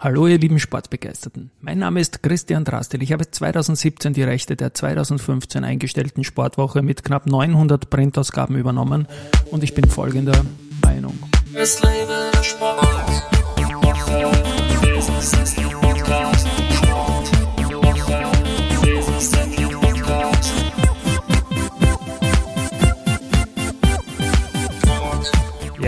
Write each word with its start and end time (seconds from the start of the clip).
Hallo 0.00 0.28
ihr 0.28 0.38
lieben 0.38 0.60
Sportbegeisterten. 0.60 1.50
Mein 1.60 1.80
Name 1.80 1.98
ist 1.98 2.22
Christian 2.22 2.64
Drastel. 2.64 3.02
Ich 3.02 3.10
habe 3.10 3.28
2017 3.28 4.12
die 4.12 4.22
Rechte 4.22 4.54
der 4.54 4.72
2015 4.72 5.64
eingestellten 5.64 6.22
Sportwoche 6.22 6.82
mit 6.82 7.02
knapp 7.02 7.26
900 7.26 7.90
Printausgaben 7.90 8.54
übernommen 8.54 9.08
und 9.50 9.64
ich 9.64 9.74
bin 9.74 9.90
folgender 9.90 10.40
Meinung. 10.84 11.18
Es 11.52 11.82
lebe 11.82 12.30
der 12.32 12.44
Sport. 12.44 13.27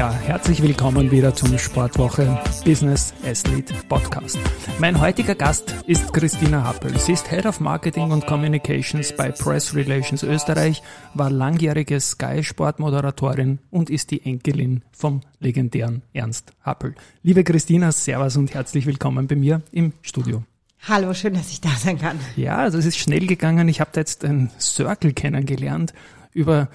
Ja, 0.00 0.10
herzlich 0.10 0.62
willkommen 0.62 1.10
wieder 1.10 1.34
zum 1.34 1.58
Sportwoche 1.58 2.42
Business 2.64 3.12
Athlete 3.22 3.74
Podcast. 3.86 4.38
Mein 4.78 4.98
heutiger 4.98 5.34
Gast 5.34 5.74
ist 5.86 6.14
Christina 6.14 6.64
Happel. 6.64 6.98
Sie 6.98 7.12
ist 7.12 7.28
Head 7.28 7.44
of 7.44 7.60
Marketing 7.60 8.10
und 8.10 8.26
Communications 8.26 9.14
bei 9.14 9.30
Press 9.30 9.74
Relations 9.74 10.22
Österreich, 10.22 10.82
war 11.12 11.28
langjährige 11.28 12.00
Sky 12.00 12.42
Sportmoderatorin 12.42 13.58
und 13.68 13.90
ist 13.90 14.10
die 14.10 14.24
Enkelin 14.24 14.84
vom 14.90 15.20
legendären 15.38 16.00
Ernst 16.14 16.54
Happel. 16.62 16.94
Liebe 17.22 17.44
Christina, 17.44 17.92
Servus 17.92 18.38
und 18.38 18.54
herzlich 18.54 18.86
willkommen 18.86 19.26
bei 19.26 19.36
mir 19.36 19.60
im 19.70 19.92
Studio. 20.00 20.44
Hallo, 20.88 21.12
schön, 21.12 21.34
dass 21.34 21.50
ich 21.50 21.60
da 21.60 21.72
sein 21.76 21.98
kann. 21.98 22.18
Ja, 22.36 22.56
also 22.56 22.78
es 22.78 22.86
ist 22.86 22.96
schnell 22.96 23.26
gegangen. 23.26 23.68
Ich 23.68 23.82
habe 23.82 23.90
da 23.92 24.00
jetzt 24.00 24.24
einen 24.24 24.50
Circle 24.58 25.12
kennengelernt 25.12 25.92
über 26.32 26.70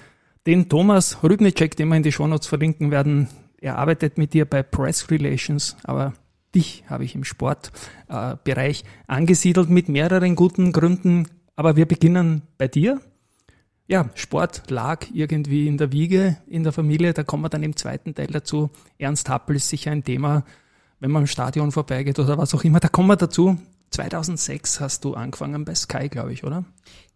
den 0.46 0.68
Thomas 0.68 1.22
Rübnicek, 1.22 1.76
den 1.76 1.88
wir 1.88 1.96
in 1.96 2.02
die 2.02 2.12
Shownotes 2.12 2.46
verlinken 2.46 2.90
werden, 2.90 3.28
er 3.60 3.78
arbeitet 3.78 4.16
mit 4.18 4.32
dir 4.32 4.44
bei 4.44 4.62
Press 4.62 5.10
Relations, 5.10 5.76
aber 5.82 6.14
dich 6.54 6.84
habe 6.88 7.04
ich 7.04 7.14
im 7.14 7.24
Sportbereich 7.24 8.84
angesiedelt 9.06 9.68
mit 9.68 9.88
mehreren 9.88 10.36
guten 10.36 10.72
Gründen. 10.72 11.28
Aber 11.56 11.76
wir 11.76 11.86
beginnen 11.86 12.42
bei 12.58 12.68
dir. 12.68 13.00
Ja, 13.88 14.10
Sport 14.14 14.70
lag 14.70 15.06
irgendwie 15.12 15.68
in 15.68 15.78
der 15.78 15.92
Wiege 15.92 16.38
in 16.48 16.64
der 16.64 16.72
Familie. 16.72 17.12
Da 17.12 17.22
kommen 17.22 17.44
wir 17.44 17.48
dann 17.48 17.62
im 17.62 17.76
zweiten 17.76 18.14
Teil 18.14 18.26
dazu. 18.26 18.70
Ernst 18.98 19.28
Happel 19.28 19.56
ist 19.56 19.68
sicher 19.68 19.90
ein 19.90 20.04
Thema, 20.04 20.44
wenn 20.98 21.10
man 21.10 21.22
im 21.22 21.26
Stadion 21.26 21.72
vorbeigeht 21.72 22.18
oder 22.18 22.36
was 22.36 22.54
auch 22.54 22.64
immer. 22.64 22.80
Da 22.80 22.88
kommen 22.88 23.08
wir 23.08 23.16
dazu. 23.16 23.58
2006 23.90 24.80
hast 24.80 25.04
du 25.04 25.14
angefangen 25.14 25.64
bei 25.64 25.74
Sky, 25.74 26.08
glaube 26.08 26.32
ich, 26.32 26.44
oder? 26.44 26.64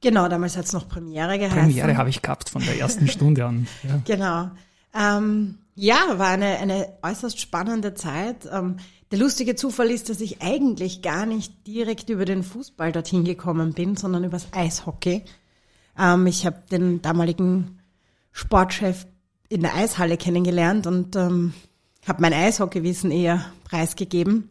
Genau, 0.01 0.29
damals 0.29 0.57
hat 0.57 0.65
es 0.65 0.73
noch 0.73 0.89
Premiere 0.89 1.39
geheißen. 1.39 1.59
Premiere 1.59 1.97
habe 1.97 2.09
ich 2.09 2.23
gehabt 2.23 2.49
von 2.49 2.63
der 2.63 2.79
ersten 2.79 3.09
Stunde 3.09 3.45
an. 3.45 3.67
Ja. 3.83 4.01
Genau. 4.05 4.51
Ähm, 4.95 5.59
ja, 5.75 6.19
war 6.19 6.29
eine, 6.29 6.59
eine 6.59 6.89
äußerst 7.03 7.41
spannende 7.41 7.95
Zeit. 7.95 8.49
Ähm, 8.51 8.77
der 9.11 9.19
lustige 9.19 9.57
Zufall 9.57 9.91
ist, 9.91 10.09
dass 10.09 10.21
ich 10.21 10.41
eigentlich 10.41 11.03
gar 11.03 11.27
nicht 11.27 11.67
direkt 11.67 12.11
über 12.11 12.25
den 12.25 12.43
Fußball 12.43 12.93
dorthin 12.93 13.25
gekommen 13.25 13.73
bin, 13.73 13.97
sondern 13.97 14.25
übers 14.25 14.49
Eishockey. 14.53 15.25
Ähm, 15.99 16.27
ich 16.27 16.47
habe 16.47 16.63
den 16.71 17.03
damaligen 17.03 17.81
Sportchef 18.33 19.07
in 19.49 19.63
der 19.63 19.75
Eishalle 19.75 20.17
kennengelernt 20.17 20.87
und 20.87 21.17
ähm, 21.17 21.53
habe 22.07 22.23
mein 22.23 22.33
Eishockeywissen 22.33 23.11
eher 23.11 23.45
preisgegeben. 23.65 24.51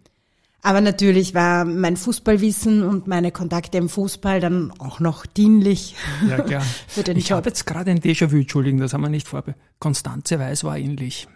Aber 0.62 0.82
natürlich 0.82 1.34
war 1.34 1.64
mein 1.64 1.96
Fußballwissen 1.96 2.84
und 2.84 3.08
meine 3.08 3.32
Kontakte 3.32 3.78
im 3.78 3.88
Fußball 3.88 4.42
dann 4.42 4.74
auch 4.78 5.00
noch 5.00 5.26
dienlich 5.26 5.96
ja, 6.28 6.42
klar. 6.42 6.62
für 6.88 7.04
den 7.04 7.18
ich 7.18 7.32
habe 7.32 7.48
jetzt 7.48 7.66
gerade 7.66 7.92
ein 7.92 8.00
Déjà-vu, 8.00 8.38
entschuldigen, 8.38 8.78
das 8.78 8.94
haben 8.94 9.02
wir 9.02 9.10
nicht 9.10 9.28
vorbe. 9.28 9.56
Konstanze 9.80 10.38
Weiß 10.38 10.64
war 10.66 10.78
ähnlich. 10.78 11.28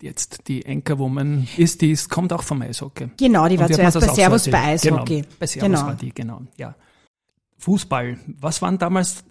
Jetzt 0.00 0.46
die 0.46 0.64
Anchorwoman 0.64 1.48
ist, 1.56 1.80
die 1.80 1.90
ist, 1.90 2.08
kommt 2.08 2.32
auch 2.32 2.44
vom 2.44 2.62
Eishockey. 2.62 3.10
Genau, 3.16 3.48
die 3.48 3.58
war 3.58 3.68
zuerst 3.68 3.98
bei 3.98 4.06
Servus 4.06 4.48
bei 4.48 4.62
Eishockey. 4.62 5.22
Genau, 5.22 5.28
bei 5.40 5.46
Servus 5.46 5.68
genau. 5.68 5.86
war 5.86 5.94
die, 5.96 6.14
genau, 6.14 6.42
ja. 6.56 6.76
Fußball, 7.58 8.16
was 8.26 8.62
waren 8.62 8.78
damals 8.78 9.24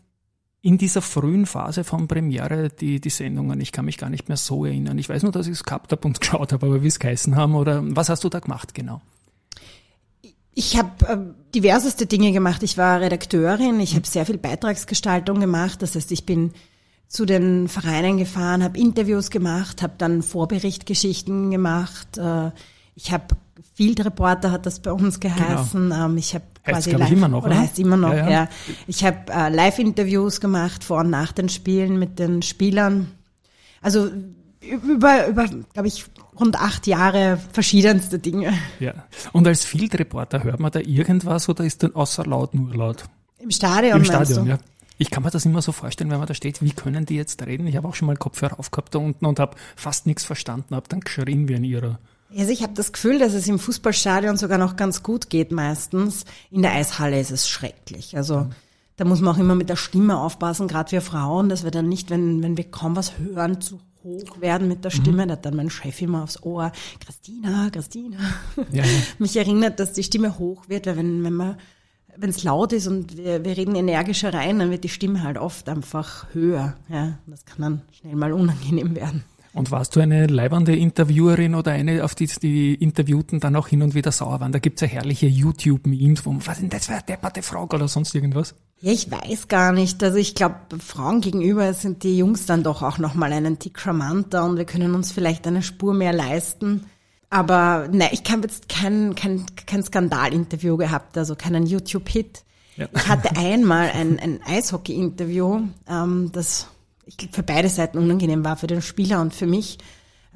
in 0.61 0.77
dieser 0.77 1.01
frühen 1.01 1.45
Phase 1.45 1.85
von 1.85 2.09
Premiere 2.09 2.67
die, 2.67 2.99
die 2.99 3.09
Sendungen? 3.09 3.61
Ich 3.61 3.71
kann 3.71 3.85
mich 3.85 3.97
gar 3.97 4.09
nicht 4.09 4.27
mehr 4.27 4.35
so 4.35 4.65
erinnern. 4.65 4.97
Ich 4.97 5.07
weiß 5.07 5.23
nur, 5.23 5.31
dass 5.31 5.47
ich 5.47 5.53
es 5.53 5.63
gehabt 5.63 5.93
habe 5.93 6.05
und 6.05 6.19
geschaut 6.19 6.51
habe, 6.51 6.65
aber 6.65 6.83
wie 6.83 6.87
es 6.87 6.99
geheißen 6.99 7.37
haben 7.37 7.55
oder 7.55 7.81
was 7.95 8.09
hast 8.09 8.25
du 8.25 8.29
da 8.29 8.39
gemacht 8.39 8.73
genau? 8.73 9.01
Ich 10.57 10.75
habe 10.75 11.05
äh, 11.05 11.17
diverseste 11.53 12.07
Dinge 12.07 12.31
gemacht. 12.31 12.63
Ich 12.63 12.79
war 12.79 12.99
Redakteurin, 12.99 13.79
ich 13.79 13.93
habe 13.93 14.07
sehr 14.07 14.25
viel 14.25 14.39
Beitragsgestaltung 14.39 15.39
gemacht. 15.39 15.83
Das 15.83 15.93
heißt, 15.93 16.11
ich 16.11 16.25
bin 16.25 16.51
zu 17.07 17.27
den 17.27 17.67
Vereinen 17.67 18.17
gefahren, 18.17 18.63
habe 18.63 18.79
Interviews 18.79 19.29
gemacht, 19.29 19.83
habe 19.83 19.93
dann 19.99 20.23
Vorberichtgeschichten 20.23 21.51
gemacht. 21.51 22.17
Äh, 22.17 22.49
ich 22.95 23.11
habe 23.11 23.35
Field 23.75 24.03
Reporter 24.03 24.51
hat 24.51 24.65
das 24.65 24.79
bei 24.79 24.91
uns 24.91 25.19
geheißen. 25.19 25.89
Genau. 25.89 26.05
Ähm, 26.07 26.17
ich 26.17 26.33
habe 26.33 26.45
quasi 26.63 26.89
live, 26.89 27.11
immer 27.11 27.27
noch, 27.27 27.43
oder, 27.43 27.51
oder 27.51 27.59
heißt 27.59 27.77
immer 27.77 27.97
noch, 27.97 28.13
ja. 28.13 28.25
ja. 28.25 28.29
ja. 28.31 28.49
Ich 28.87 29.05
habe 29.05 29.31
äh, 29.31 29.49
Live-Interviews 29.49 30.41
gemacht 30.41 30.83
vor 30.83 31.01
und 31.01 31.11
nach 31.11 31.33
den 31.33 31.49
Spielen 31.49 31.99
mit 31.99 32.17
den 32.17 32.41
Spielern. 32.41 33.11
Also 33.83 34.09
über, 34.69 35.27
über 35.27 35.45
glaube 35.45 35.87
ich, 35.87 36.05
rund 36.39 36.59
acht 36.59 36.87
Jahre 36.87 37.39
verschiedenste 37.51 38.19
Dinge. 38.19 38.53
Ja. 38.79 38.93
Und 39.33 39.47
als 39.47 39.65
Field 39.65 39.97
Reporter 39.97 40.43
hört 40.43 40.59
man 40.59 40.71
da 40.71 40.79
irgendwas 40.79 41.49
oder 41.49 41.63
ist 41.63 41.83
dann 41.83 41.95
außer 41.95 42.25
laut 42.25 42.53
nur 42.53 42.73
laut? 42.75 43.05
Im 43.39 43.51
Stadion. 43.51 43.97
Im 43.97 44.05
Stadion, 44.05 44.47
ja. 44.47 44.57
Ich 44.99 45.11
kann 45.11 45.23
mir 45.23 45.29
das 45.29 45.45
immer 45.45 45.61
so 45.61 45.71
vorstellen, 45.71 46.09
wenn 46.09 46.17
man 46.17 46.27
da 46.27 46.33
steht, 46.33 46.61
wie 46.63 46.71
können 46.71 47.05
die 47.05 47.15
jetzt 47.15 47.45
reden? 47.45 47.67
Ich 47.67 47.75
habe 47.75 47.87
auch 47.87 47.93
schon 47.93 48.07
mal 48.07 48.17
Kopfhörer 48.17 48.59
aufgehabt 48.59 48.95
da 48.95 48.99
unten 48.99 49.25
und 49.25 49.39
habe 49.39 49.55
fast 49.75 50.07
nichts 50.07 50.23
verstanden, 50.23 50.75
habe 50.75 50.89
dann 50.89 51.01
geschrien 51.01 51.47
wie 51.47 51.55
ein 51.55 51.63
Irrer. 51.63 51.99
Also 52.35 52.51
ich 52.51 52.63
habe 52.63 52.73
das 52.73 52.91
Gefühl, 52.91 53.19
dass 53.19 53.33
es 53.33 53.47
im 53.47 53.59
Fußballstadion 53.59 54.37
sogar 54.37 54.57
noch 54.57 54.75
ganz 54.75 55.03
gut 55.03 55.29
geht 55.29 55.51
meistens. 55.51 56.25
In 56.51 56.61
der 56.61 56.73
Eishalle 56.73 57.19
ist 57.19 57.31
es 57.31 57.47
schrecklich. 57.47 58.17
Also 58.17 58.41
mhm. 58.41 58.49
da 58.97 59.05
muss 59.05 59.21
man 59.21 59.35
auch 59.35 59.39
immer 59.39 59.55
mit 59.55 59.69
der 59.69 59.75
Stimme 59.75 60.17
aufpassen, 60.19 60.67
gerade 60.67 60.91
wir 60.91 61.01
Frauen, 61.01 61.47
dass 61.47 61.63
wir 61.63 61.71
dann 61.71 61.87
nicht, 61.87 62.09
wenn, 62.09 62.41
wenn 62.41 62.57
wir 62.57 62.69
kaum 62.69 62.95
was 62.95 63.17
hören, 63.19 63.61
zu 63.61 63.79
hoch 64.07 64.41
werden 64.41 64.67
mit 64.67 64.85
der 64.85 64.89
Stimme. 64.89 65.23
Mhm. 65.23 65.27
Da 65.27 65.33
hat 65.33 65.45
dann 65.45 65.55
mein 65.55 65.69
Chef 65.69 66.01
immer 66.01 66.23
aufs 66.23 66.41
Ohr, 66.43 66.71
Christina, 66.99 67.69
Christina. 67.69 68.17
Ja, 68.71 68.83
ja. 68.83 68.89
Mich 69.19 69.35
erinnert, 69.35 69.79
dass 69.79 69.93
die 69.93 70.03
Stimme 70.03 70.39
hoch 70.39 70.69
wird, 70.69 70.87
weil 70.87 70.97
wenn, 70.97 71.23
wenn 71.23 71.33
man 71.33 71.57
wenn 72.19 72.31
es 72.31 72.43
laut 72.43 72.73
ist 72.73 72.87
und 72.87 73.15
wir, 73.15 73.45
wir 73.45 73.55
reden 73.55 73.75
energischer 73.75 74.33
rein, 74.33 74.59
dann 74.59 74.71
wird 74.71 74.83
die 74.83 74.89
Stimme 74.89 75.23
halt 75.23 75.37
oft 75.37 75.69
einfach 75.69 76.25
höher. 76.33 76.75
Ja, 76.89 77.19
das 77.27 77.45
kann 77.45 77.61
dann 77.61 77.81
schnell 77.91 78.15
mal 78.15 78.33
unangenehm 78.33 78.95
werden. 78.95 79.23
Und 79.57 79.71
warst 79.71 79.95
du 79.95 79.99
eine 79.99 80.27
leibernde 80.27 80.75
Interviewerin 80.75 81.55
oder 81.55 81.71
eine, 81.71 82.03
auf 82.03 82.13
die 82.13 82.27
die 82.27 82.75
Interviewten 82.75 83.39
dann 83.39 83.55
auch 83.55 83.67
hin 83.67 83.81
und 83.81 83.95
wieder 83.95 84.11
sauer 84.11 84.39
waren? 84.39 84.51
Da 84.51 84.59
gibt's 84.59 84.81
ja 84.81 84.87
herrliche 84.87 85.25
YouTube-Memes, 85.25 86.27
wo 86.27 86.31
man, 86.31 86.45
was 86.45 86.59
denn 86.59 86.69
das 86.69 86.85
für 86.85 86.93
eine 86.93 87.01
depperte 87.01 87.41
Frage 87.41 87.75
oder 87.75 87.87
sonst 87.87 88.13
irgendwas? 88.13 88.53
Ja, 88.81 88.91
ich 88.91 89.09
weiß 89.09 89.47
gar 89.47 89.71
nicht. 89.71 90.03
Also 90.03 90.17
ich 90.17 90.35
glaube, 90.35 90.55
Frauen 90.77 91.21
gegenüber 91.21 91.73
sind 91.73 92.03
die 92.03 92.19
Jungs 92.19 92.45
dann 92.45 92.61
doch 92.61 92.83
auch 92.83 92.99
nochmal 92.99 93.33
einen 93.33 93.57
Tick 93.57 93.79
charmanter 93.79 94.45
und 94.45 94.57
wir 94.57 94.65
können 94.65 94.93
uns 94.93 95.11
vielleicht 95.11 95.47
eine 95.47 95.63
Spur 95.63 95.95
mehr 95.95 96.13
leisten. 96.13 96.85
Aber 97.31 97.89
nein, 97.91 98.09
ich 98.11 98.21
habe 98.31 98.43
jetzt 98.43 98.69
kein, 98.69 99.15
kein, 99.15 99.43
kein 99.65 99.83
Skandalinterview 99.83 100.77
gehabt, 100.77 101.17
also 101.17 101.35
keinen 101.35 101.65
YouTube-Hit. 101.65 102.43
Ja. 102.75 102.87
Ich 102.95 103.07
hatte 103.07 103.35
einmal 103.35 103.89
ein, 103.89 104.19
ein 104.19 104.39
Eishockey-Interview, 104.45 105.63
ähm, 105.89 106.29
das 106.31 106.67
ich 107.07 107.17
glaube, 107.17 107.33
für 107.33 107.43
beide 107.43 107.69
Seiten 107.69 107.97
unangenehm 107.97 108.43
war, 108.45 108.57
für 108.57 108.67
den 108.67 108.81
Spieler 108.81 109.21
und 109.21 109.33
für 109.33 109.47
mich. 109.47 109.77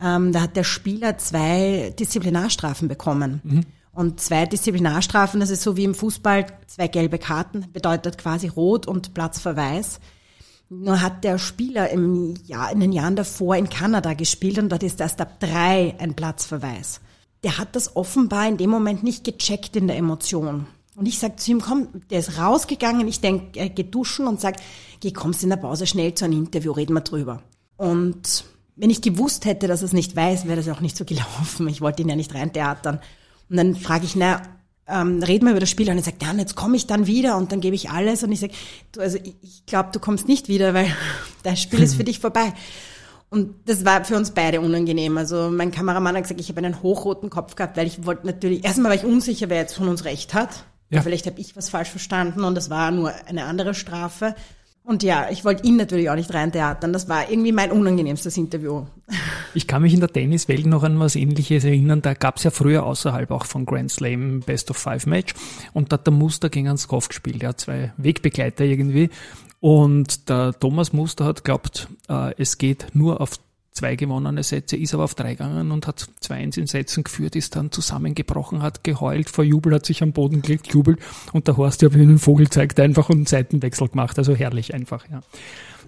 Ähm, 0.01 0.31
da 0.31 0.41
hat 0.41 0.55
der 0.55 0.63
Spieler 0.63 1.17
zwei 1.17 1.93
Disziplinarstrafen 1.99 2.87
bekommen. 2.87 3.41
Mhm. 3.43 3.65
Und 3.93 4.21
zwei 4.21 4.45
Disziplinarstrafen, 4.45 5.41
das 5.41 5.49
ist 5.49 5.63
so 5.63 5.75
wie 5.75 5.83
im 5.83 5.93
Fußball, 5.93 6.45
zwei 6.65 6.87
gelbe 6.87 7.19
Karten, 7.19 7.65
bedeutet 7.73 8.17
quasi 8.17 8.47
Rot 8.47 8.87
und 8.87 9.13
Platzverweis. 9.13 9.99
Nur 10.69 11.01
hat 11.01 11.25
der 11.25 11.37
Spieler 11.37 11.89
im 11.89 12.35
Jahr, 12.45 12.71
in 12.71 12.79
den 12.79 12.93
Jahren 12.93 13.17
davor 13.17 13.57
in 13.57 13.69
Kanada 13.69 14.13
gespielt 14.13 14.57
und 14.57 14.69
dort 14.69 14.83
ist 14.83 15.01
erst 15.01 15.19
ab 15.19 15.41
drei 15.41 15.95
ein 15.99 16.15
Platzverweis. 16.15 17.01
Der 17.43 17.57
hat 17.57 17.75
das 17.75 17.97
offenbar 17.97 18.47
in 18.47 18.55
dem 18.55 18.69
Moment 18.69 19.03
nicht 19.03 19.25
gecheckt 19.25 19.75
in 19.75 19.87
der 19.87 19.97
Emotion. 19.97 20.67
Und 20.95 21.07
ich 21.07 21.19
sag 21.19 21.39
zu 21.39 21.51
ihm, 21.51 21.61
komm, 21.61 21.87
der 22.09 22.19
ist 22.19 22.37
rausgegangen, 22.37 23.07
ich 23.07 23.21
denk, 23.21 23.55
er 23.55 23.69
geht 23.69 23.95
duschen 23.95 24.27
und 24.27 24.41
sag, 24.41 24.57
geh, 24.99 25.11
kommst 25.11 25.41
in 25.43 25.49
der 25.49 25.57
Pause 25.57 25.87
schnell 25.87 26.13
zu 26.13 26.25
einem 26.25 26.39
Interview, 26.39 26.73
reden 26.73 26.93
wir 26.93 27.01
drüber. 27.01 27.41
Und 27.77 28.43
wenn 28.75 28.89
ich 28.89 29.01
gewusst 29.01 29.45
hätte, 29.45 29.67
dass 29.67 29.81
er 29.81 29.85
es 29.85 29.93
nicht 29.93 30.15
weiß, 30.15 30.47
wäre 30.47 30.57
das 30.57 30.69
auch 30.69 30.81
nicht 30.81 30.97
so 30.97 31.05
gelaufen. 31.05 31.67
Ich 31.67 31.81
wollte 31.81 32.01
ihn 32.01 32.09
ja 32.09 32.15
nicht 32.15 32.33
reintheatern. 32.33 32.99
Und 33.49 33.57
dann 33.57 33.75
frage 33.75 34.05
ich, 34.05 34.15
na, 34.15 34.41
ähm, 34.87 35.23
reden 35.23 35.45
wir 35.45 35.51
über 35.51 35.59
das 35.59 35.69
Spiel. 35.69 35.89
Und 35.89 35.97
er 35.97 36.03
sagt, 36.03 36.21
ja, 36.23 36.33
jetzt 36.33 36.55
komme 36.55 36.75
ich 36.75 36.87
dann 36.87 37.07
wieder 37.07 37.37
und 37.37 37.51
dann 37.51 37.61
gebe 37.61 37.75
ich 37.75 37.89
alles. 37.89 38.23
Und 38.23 38.31
ich 38.31 38.39
sage, 38.39 38.53
du, 38.91 39.01
also 39.01 39.17
ich, 39.17 39.35
ich 39.41 39.65
glaube, 39.65 39.89
du 39.93 39.99
kommst 39.99 40.27
nicht 40.27 40.47
wieder, 40.47 40.73
weil 40.73 40.87
das 41.43 41.61
Spiel 41.61 41.81
ist 41.81 41.95
für 41.95 42.03
dich 42.03 42.19
vorbei. 42.19 42.53
Und 43.29 43.55
das 43.65 43.85
war 43.85 44.03
für 44.03 44.17
uns 44.17 44.31
beide 44.31 44.59
unangenehm. 44.59 45.17
Also 45.17 45.49
mein 45.49 45.71
Kameramann 45.71 46.15
hat 46.15 46.23
gesagt, 46.23 46.41
ich 46.41 46.49
habe 46.49 46.59
einen 46.59 46.83
hochroten 46.83 47.29
Kopf 47.29 47.55
gehabt, 47.55 47.77
weil 47.77 47.87
ich 47.87 48.05
wollte 48.05 48.27
natürlich, 48.27 48.65
erstmal 48.65 48.91
war 48.91 48.97
ich 48.97 49.05
unsicher, 49.05 49.49
wer 49.49 49.57
jetzt 49.57 49.73
von 49.73 49.87
uns 49.87 50.03
recht 50.03 50.33
hat. 50.33 50.65
Ja. 50.91 51.01
Vielleicht 51.01 51.25
habe 51.25 51.39
ich 51.39 51.55
was 51.55 51.69
falsch 51.69 51.89
verstanden 51.89 52.43
und 52.43 52.57
es 52.57 52.69
war 52.69 52.91
nur 52.91 53.11
eine 53.27 53.45
andere 53.45 53.73
Strafe. 53.73 54.35
Und 54.83 55.03
ja, 55.03 55.29
ich 55.29 55.45
wollte 55.45 55.65
ihn 55.65 55.77
natürlich 55.77 56.09
auch 56.09 56.15
nicht 56.15 56.33
rein 56.33 56.51
theatern. 56.51 56.91
Das 56.91 57.07
war 57.07 57.29
irgendwie 57.29 57.51
mein 57.51 57.71
unangenehmstes 57.71 58.37
Interview. 58.37 58.85
Ich 59.53 59.67
kann 59.67 59.81
mich 59.81 59.93
in 59.93 59.99
der 59.99 60.07
Tenniswelt 60.07 60.65
noch 60.65 60.83
an 60.83 60.97
was 60.97 61.17
ähnliches 61.17 61.65
erinnern. 61.65 62.01
Da 62.01 62.13
gab 62.13 62.37
es 62.37 62.43
ja 62.43 62.51
früher 62.51 62.85
außerhalb 62.85 63.31
auch 63.31 63.43
von 63.43 63.65
Grand 63.65 63.91
Slam 63.91 64.39
Best 64.39 64.71
of 64.71 64.77
Five 64.77 65.05
Match 65.07 65.33
und 65.73 65.91
da 65.91 65.95
hat 65.95 66.07
der 66.07 66.13
Muster 66.13 66.49
gegen 66.49 66.69
einen 66.69 66.77
Skoff 66.77 67.09
gespielt. 67.09 67.43
Er 67.43 67.49
hat 67.49 67.59
zwei 67.59 67.91
Wegbegleiter 67.97 68.63
irgendwie. 68.63 69.09
Und 69.59 70.29
der 70.29 70.57
Thomas 70.57 70.93
Muster 70.93 71.25
hat 71.25 71.43
glaubt, 71.43 71.89
äh, 72.07 72.33
es 72.37 72.57
geht 72.57 72.87
nur 72.93 73.19
auf 73.19 73.39
zwei 73.71 73.95
gewonnene 73.95 74.43
Sätze, 74.43 74.75
ist 74.75 74.93
aber 74.93 75.05
auf 75.05 75.15
drei 75.15 75.31
gegangen 75.31 75.71
und 75.71 75.87
hat 75.87 76.07
zwei 76.19 76.35
eins 76.35 76.57
in 76.57 76.67
Sätzen 76.67 77.03
geführt, 77.03 77.35
ist 77.35 77.55
dann 77.55 77.71
zusammengebrochen, 77.71 78.61
hat 78.61 78.83
geheult 78.83 79.29
vor 79.29 79.43
Jubel, 79.43 79.73
hat 79.73 79.85
sich 79.85 80.03
am 80.03 80.11
Boden 80.11 80.41
gelegt, 80.41 80.67
jubelt 80.73 80.99
und 81.31 81.47
der 81.47 81.57
Horst, 81.57 81.81
der 81.81 81.93
wie 81.93 82.01
einen 82.01 82.19
Vogel 82.19 82.49
zeigt, 82.49 82.79
einfach 82.79 83.09
einen 83.09 83.25
Seitenwechsel 83.25 83.89
gemacht. 83.89 84.17
Also 84.17 84.35
herrlich 84.35 84.73
einfach, 84.73 85.05
ja. 85.09 85.21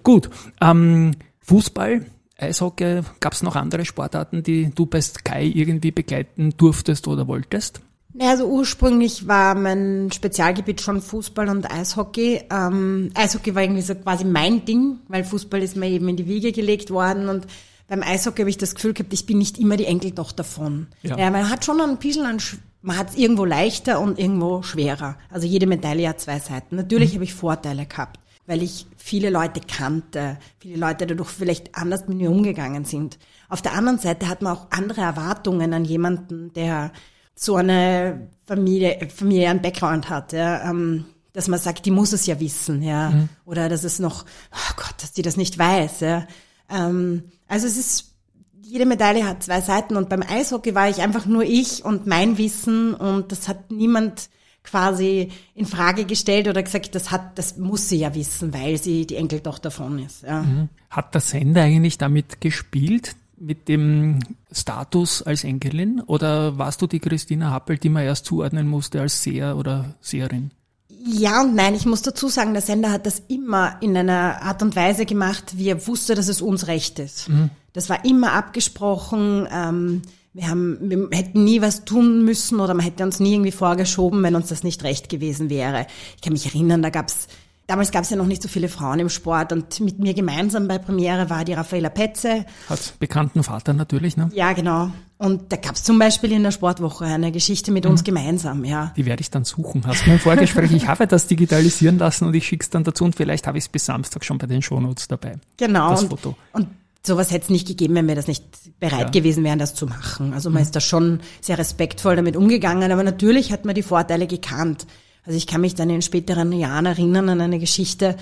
Gut, 0.02 0.30
ähm, 0.60 1.12
Fußball, 1.40 2.06
Eishockey, 2.38 3.02
gab 3.20 3.32
es 3.32 3.42
noch 3.42 3.56
andere 3.56 3.84
Sportarten, 3.84 4.42
die 4.42 4.70
du 4.74 4.86
bei 4.86 5.00
Sky 5.00 5.50
irgendwie 5.54 5.92
begleiten 5.92 6.54
durftest 6.56 7.06
oder 7.06 7.28
wolltest? 7.28 7.80
Also 8.18 8.46
ursprünglich 8.46 9.26
war 9.26 9.56
mein 9.56 10.10
Spezialgebiet 10.12 10.80
schon 10.80 11.00
Fußball 11.00 11.48
und 11.48 11.70
Eishockey. 11.70 12.42
Ähm, 12.50 13.10
Eishockey 13.14 13.54
war 13.54 13.62
irgendwie 13.62 13.82
so 13.82 13.94
quasi 13.96 14.24
mein 14.24 14.64
Ding, 14.64 14.98
weil 15.08 15.24
Fußball 15.24 15.62
ist 15.62 15.76
mir 15.76 15.88
eben 15.88 16.08
in 16.08 16.16
die 16.16 16.26
Wiege 16.26 16.52
gelegt 16.52 16.90
worden 16.90 17.28
und 17.28 17.46
beim 17.86 18.02
Eishockey 18.02 18.42
habe 18.42 18.50
ich 18.50 18.58
das 18.58 18.74
Gefühl 18.74 18.94
gehabt, 18.94 19.12
ich 19.12 19.26
bin 19.26 19.38
nicht 19.38 19.58
immer 19.58 19.76
die 19.76 19.86
Enkeltochter 19.86 20.44
von. 20.44 20.88
Ja, 21.02 21.18
ja 21.18 21.30
man 21.30 21.50
hat 21.50 21.64
schon 21.64 21.80
ein 21.80 21.98
bisschen 21.98 22.26
an, 22.26 22.38
man 22.82 22.98
hat 22.98 23.10
es 23.10 23.16
irgendwo 23.16 23.44
leichter 23.44 24.00
und 24.00 24.18
irgendwo 24.18 24.62
schwerer. 24.62 25.16
Also 25.30 25.46
jede 25.46 25.66
Medaille 25.66 26.08
hat 26.08 26.20
zwei 26.20 26.38
Seiten. 26.38 26.76
Natürlich 26.76 27.10
mhm. 27.10 27.14
habe 27.16 27.24
ich 27.24 27.34
Vorteile 27.34 27.86
gehabt, 27.86 28.20
weil 28.46 28.62
ich 28.62 28.86
viele 28.96 29.30
Leute 29.30 29.60
kannte, 29.60 30.38
viele 30.58 30.76
Leute 30.76 31.06
dadurch 31.06 31.28
vielleicht 31.30 31.74
anders 31.74 32.08
mit 32.08 32.18
mir 32.18 32.30
umgegangen 32.30 32.84
sind. 32.84 33.18
Auf 33.48 33.62
der 33.62 33.74
anderen 33.74 33.98
Seite 33.98 34.28
hat 34.28 34.42
man 34.42 34.56
auch 34.56 34.66
andere 34.70 35.02
Erwartungen 35.02 35.74
an 35.74 35.84
jemanden, 35.84 36.52
der 36.54 36.90
so 37.34 37.56
eine 37.56 38.28
Familie, 38.46 39.08
familiären 39.14 39.60
Background 39.60 40.08
hat, 40.08 40.32
ja, 40.32 40.70
ähm, 40.70 41.04
dass 41.32 41.48
man 41.48 41.58
sagt, 41.58 41.84
die 41.84 41.90
muss 41.90 42.12
es 42.12 42.26
ja 42.26 42.38
wissen, 42.38 42.82
ja, 42.82 43.10
mhm. 43.10 43.28
oder 43.44 43.68
dass 43.68 43.82
es 43.82 43.98
noch, 43.98 44.24
oh 44.52 44.74
Gott, 44.76 44.94
dass 45.02 45.12
die 45.12 45.22
das 45.22 45.36
nicht 45.36 45.58
weiß, 45.58 46.00
ja. 46.00 46.26
Ähm, 46.70 47.24
also 47.48 47.66
es 47.66 47.76
ist, 47.76 48.14
jede 48.62 48.86
Medaille 48.86 49.26
hat 49.26 49.42
zwei 49.42 49.60
Seiten 49.60 49.96
und 49.96 50.08
beim 50.08 50.22
Eishockey 50.22 50.74
war 50.74 50.88
ich 50.88 51.02
einfach 51.02 51.26
nur 51.26 51.44
ich 51.44 51.84
und 51.84 52.06
mein 52.06 52.38
Wissen 52.38 52.94
und 52.94 53.32
das 53.32 53.48
hat 53.48 53.70
niemand 53.70 54.28
quasi 54.62 55.30
in 55.54 55.66
Frage 55.66 56.06
gestellt 56.06 56.48
oder 56.48 56.62
gesagt, 56.62 56.94
das 56.94 57.10
hat, 57.10 57.38
das 57.38 57.58
muss 57.58 57.88
sie 57.88 57.98
ja 57.98 58.14
wissen, 58.14 58.54
weil 58.54 58.78
sie 58.78 59.06
die 59.06 59.16
Enkeltochter 59.16 59.68
davon 59.68 59.98
ist. 59.98 60.22
Ja. 60.22 60.42
Mhm. 60.42 60.70
Hat 60.88 61.12
der 61.14 61.20
Sender 61.20 61.62
eigentlich 61.62 61.98
damit 61.98 62.40
gespielt, 62.40 63.14
mit 63.36 63.68
dem 63.68 64.20
Status 64.52 65.22
als 65.22 65.44
Enkelin 65.44 66.00
oder 66.00 66.58
warst 66.58 66.80
du 66.82 66.86
die 66.86 67.00
Christina 67.00 67.50
Happel, 67.50 67.78
die 67.78 67.88
man 67.88 68.04
erst 68.04 68.26
zuordnen 68.26 68.68
musste 68.68 69.00
als 69.00 69.22
Seher 69.22 69.56
oder 69.56 69.96
Seherin? 70.00 70.50
Ja 70.88 71.42
und 71.42 71.54
nein, 71.54 71.74
ich 71.74 71.86
muss 71.86 72.02
dazu 72.02 72.28
sagen, 72.28 72.52
der 72.52 72.62
Sender 72.62 72.90
hat 72.90 73.06
das 73.06 73.22
immer 73.28 73.76
in 73.80 73.96
einer 73.96 74.42
Art 74.42 74.62
und 74.62 74.76
Weise 74.76 75.06
gemacht, 75.06 75.56
wie 75.56 75.68
er 75.68 75.86
wusste, 75.86 76.14
dass 76.14 76.28
es 76.28 76.42
uns 76.42 76.66
recht 76.66 76.98
ist. 76.98 77.28
Mhm. 77.28 77.50
Das 77.72 77.88
war 77.88 78.04
immer 78.04 78.32
abgesprochen. 78.32 79.48
Ähm, 79.50 80.02
wir, 80.34 80.48
haben, 80.48 80.78
wir 80.80 81.08
hätten 81.12 81.44
nie 81.44 81.62
was 81.62 81.84
tun 81.84 82.24
müssen 82.24 82.60
oder 82.60 82.74
man 82.74 82.84
hätte 82.84 83.02
uns 83.02 83.20
nie 83.20 83.34
irgendwie 83.34 83.52
vorgeschoben, 83.52 84.22
wenn 84.22 84.34
uns 84.34 84.48
das 84.48 84.62
nicht 84.62 84.82
recht 84.84 85.08
gewesen 85.08 85.48
wäre. 85.48 85.86
Ich 86.16 86.22
kann 86.22 86.32
mich 86.32 86.46
erinnern, 86.46 86.82
da 86.82 86.90
gab's 86.90 87.28
Damals 87.66 87.90
gab 87.90 88.04
es 88.04 88.10
ja 88.10 88.16
noch 88.16 88.26
nicht 88.26 88.42
so 88.42 88.48
viele 88.48 88.68
Frauen 88.68 88.98
im 88.98 89.08
Sport 89.08 89.50
und 89.52 89.80
mit 89.80 89.98
mir 89.98 90.12
gemeinsam 90.12 90.68
bei 90.68 90.76
Premiere 90.76 91.30
war 91.30 91.46
die 91.46 91.54
Raffaella 91.54 91.88
Petze. 91.88 92.44
Hat 92.68 92.94
bekannten 92.98 93.42
Vater 93.42 93.72
natürlich, 93.72 94.18
ne? 94.18 94.30
Ja, 94.34 94.52
genau. 94.52 94.90
Und 95.16 95.50
da 95.50 95.56
gab 95.56 95.74
es 95.74 95.82
zum 95.82 95.98
Beispiel 95.98 96.32
in 96.32 96.42
der 96.42 96.50
Sportwoche 96.50 97.06
eine 97.06 97.32
Geschichte 97.32 97.72
mit 97.72 97.84
mhm. 97.84 97.92
uns 97.92 98.04
gemeinsam, 98.04 98.64
ja. 98.66 98.92
Die 98.96 99.06
werde 99.06 99.22
ich 99.22 99.30
dann 99.30 99.44
suchen. 99.44 99.86
Hast 99.86 100.04
du 100.04 100.10
mir 100.10 100.14
im 100.16 100.20
Vorgespräch, 100.20 100.72
ich 100.72 100.86
habe 100.88 101.06
das 101.06 101.26
digitalisieren 101.26 101.98
lassen 101.98 102.26
und 102.26 102.34
ich 102.34 102.46
schicke 102.46 102.64
es 102.64 102.70
dann 102.70 102.84
dazu 102.84 103.04
und 103.04 103.16
vielleicht 103.16 103.46
habe 103.46 103.56
ich 103.56 103.64
es 103.64 103.68
bis 103.70 103.86
Samstag 103.86 104.24
schon 104.26 104.36
bei 104.36 104.46
den 104.46 104.60
Shownotes 104.60 105.08
dabei. 105.08 105.36
Genau. 105.56 105.90
Das 105.90 106.02
und, 106.02 106.08
Foto. 106.10 106.36
Und 106.52 106.68
sowas 107.06 107.30
hätte 107.30 107.44
es 107.44 107.50
nicht 107.50 107.66
gegeben, 107.66 107.94
wenn 107.94 108.08
wir 108.08 108.14
das 108.14 108.26
nicht 108.26 108.44
bereit 108.78 109.00
ja. 109.00 109.08
gewesen 109.08 109.42
wären, 109.44 109.58
das 109.58 109.74
zu 109.74 109.86
machen. 109.86 110.34
Also 110.34 110.50
man 110.50 110.60
mhm. 110.60 110.64
ist 110.64 110.76
da 110.76 110.80
schon 110.80 111.20
sehr 111.40 111.56
respektvoll 111.56 112.16
damit 112.16 112.36
umgegangen, 112.36 112.92
aber 112.92 113.02
natürlich 113.02 113.52
hat 113.52 113.64
man 113.64 113.74
die 113.74 113.82
Vorteile 113.82 114.26
gekannt. 114.26 114.86
Also 115.26 115.36
ich 115.36 115.46
kann 115.46 115.60
mich 115.60 115.74
dann 115.74 115.90
in 115.90 116.02
späteren 116.02 116.52
Jahren 116.52 116.86
erinnern 116.86 117.28
an 117.28 117.40
eine 117.40 117.58
Geschichte, 117.58 118.16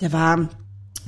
der 0.00 0.12
war 0.12 0.48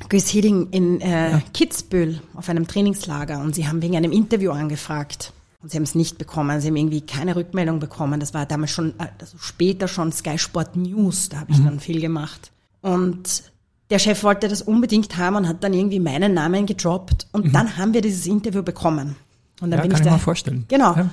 Chris 0.09 0.29
Hidding 0.29 0.69
in 0.71 1.01
äh, 1.01 1.33
ja. 1.33 1.43
Kitzbühel 1.53 2.21
auf 2.35 2.49
einem 2.49 2.67
Trainingslager 2.67 3.41
und 3.41 3.55
sie 3.55 3.67
haben 3.67 3.83
wegen 3.83 3.97
einem 3.97 4.13
Interview 4.13 4.51
angefragt. 4.51 5.33
Und 5.63 5.71
sie 5.71 5.77
haben 5.77 5.85
es 5.85 5.95
nicht 5.95 6.19
bekommen, 6.19 6.61
sie 6.61 6.69
haben 6.69 6.77
irgendwie 6.77 7.03
keine 7.03 7.37
Rückmeldung 7.37 7.79
bekommen. 7.79 8.19
Das 8.19 8.35
war 8.35 8.47
damals 8.47 8.73
schon, 8.73 8.95
äh, 8.99 9.07
also 9.21 9.39
später 9.39 9.87
schon 9.87 10.11
Sky 10.11 10.39
Sport 10.39 10.77
News, 10.77 11.29
da 11.29 11.41
habe 11.41 11.53
ich 11.53 11.59
mhm. 11.59 11.65
dann 11.65 11.81
viel 11.81 12.01
gemacht. 12.01 12.51
Und 12.81 13.45
der 13.91 14.01
Chef 14.01 14.25
wollte 14.25 14.49
das 14.49 14.63
unbedingt 14.63 15.17
haben 15.19 15.37
und 15.37 15.49
hat 15.49 15.63
dann 15.63 15.73
irgendwie 15.73 16.01
meinen 16.01 16.35
Namen 16.35 16.67
gedroppt. 16.67 17.29
Und 17.31 17.47
mhm. 17.47 17.53
dann 17.53 17.77
haben 17.77 17.95
wir 17.95 18.01
dieses 18.01 18.27
Interview 18.27 18.63
bekommen. 18.63 19.17
Und 19.61 19.71
dann 19.71 19.79
ja, 19.79 19.83
bin 19.83 19.93
kann 19.93 20.01
ich 20.01 20.07
da, 20.07 20.13
mir 20.15 20.19
vorstellen. 20.19 20.65
Genau. 20.67 20.97
Ja. 20.97 21.11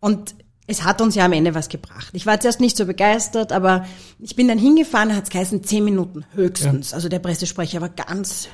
Und 0.00 0.34
es 0.66 0.84
hat 0.84 1.00
uns 1.00 1.14
ja 1.14 1.24
am 1.24 1.32
Ende 1.32 1.54
was 1.54 1.68
gebracht. 1.68 2.10
Ich 2.12 2.26
war 2.26 2.40
zuerst 2.40 2.60
nicht 2.60 2.76
so 2.76 2.86
begeistert, 2.86 3.52
aber 3.52 3.84
ich 4.18 4.34
bin 4.34 4.48
dann 4.48 4.58
hingefahren, 4.58 5.14
hat 5.14 5.24
es 5.24 5.30
geheißen, 5.30 5.62
zehn 5.62 5.84
Minuten 5.84 6.24
höchstens. 6.34 6.90
Ja. 6.90 6.96
Also 6.96 7.08
der 7.08 7.18
Pressesprecher 7.18 7.80
war 7.80 7.90
ganz, 7.90 8.48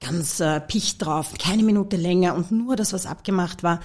ganz 0.00 0.40
äh, 0.40 0.60
picht 0.60 1.04
drauf, 1.04 1.34
keine 1.38 1.62
Minute 1.62 1.96
länger 1.96 2.34
und 2.34 2.50
nur 2.50 2.74
das, 2.74 2.92
was 2.92 3.06
abgemacht 3.06 3.62
war. 3.62 3.80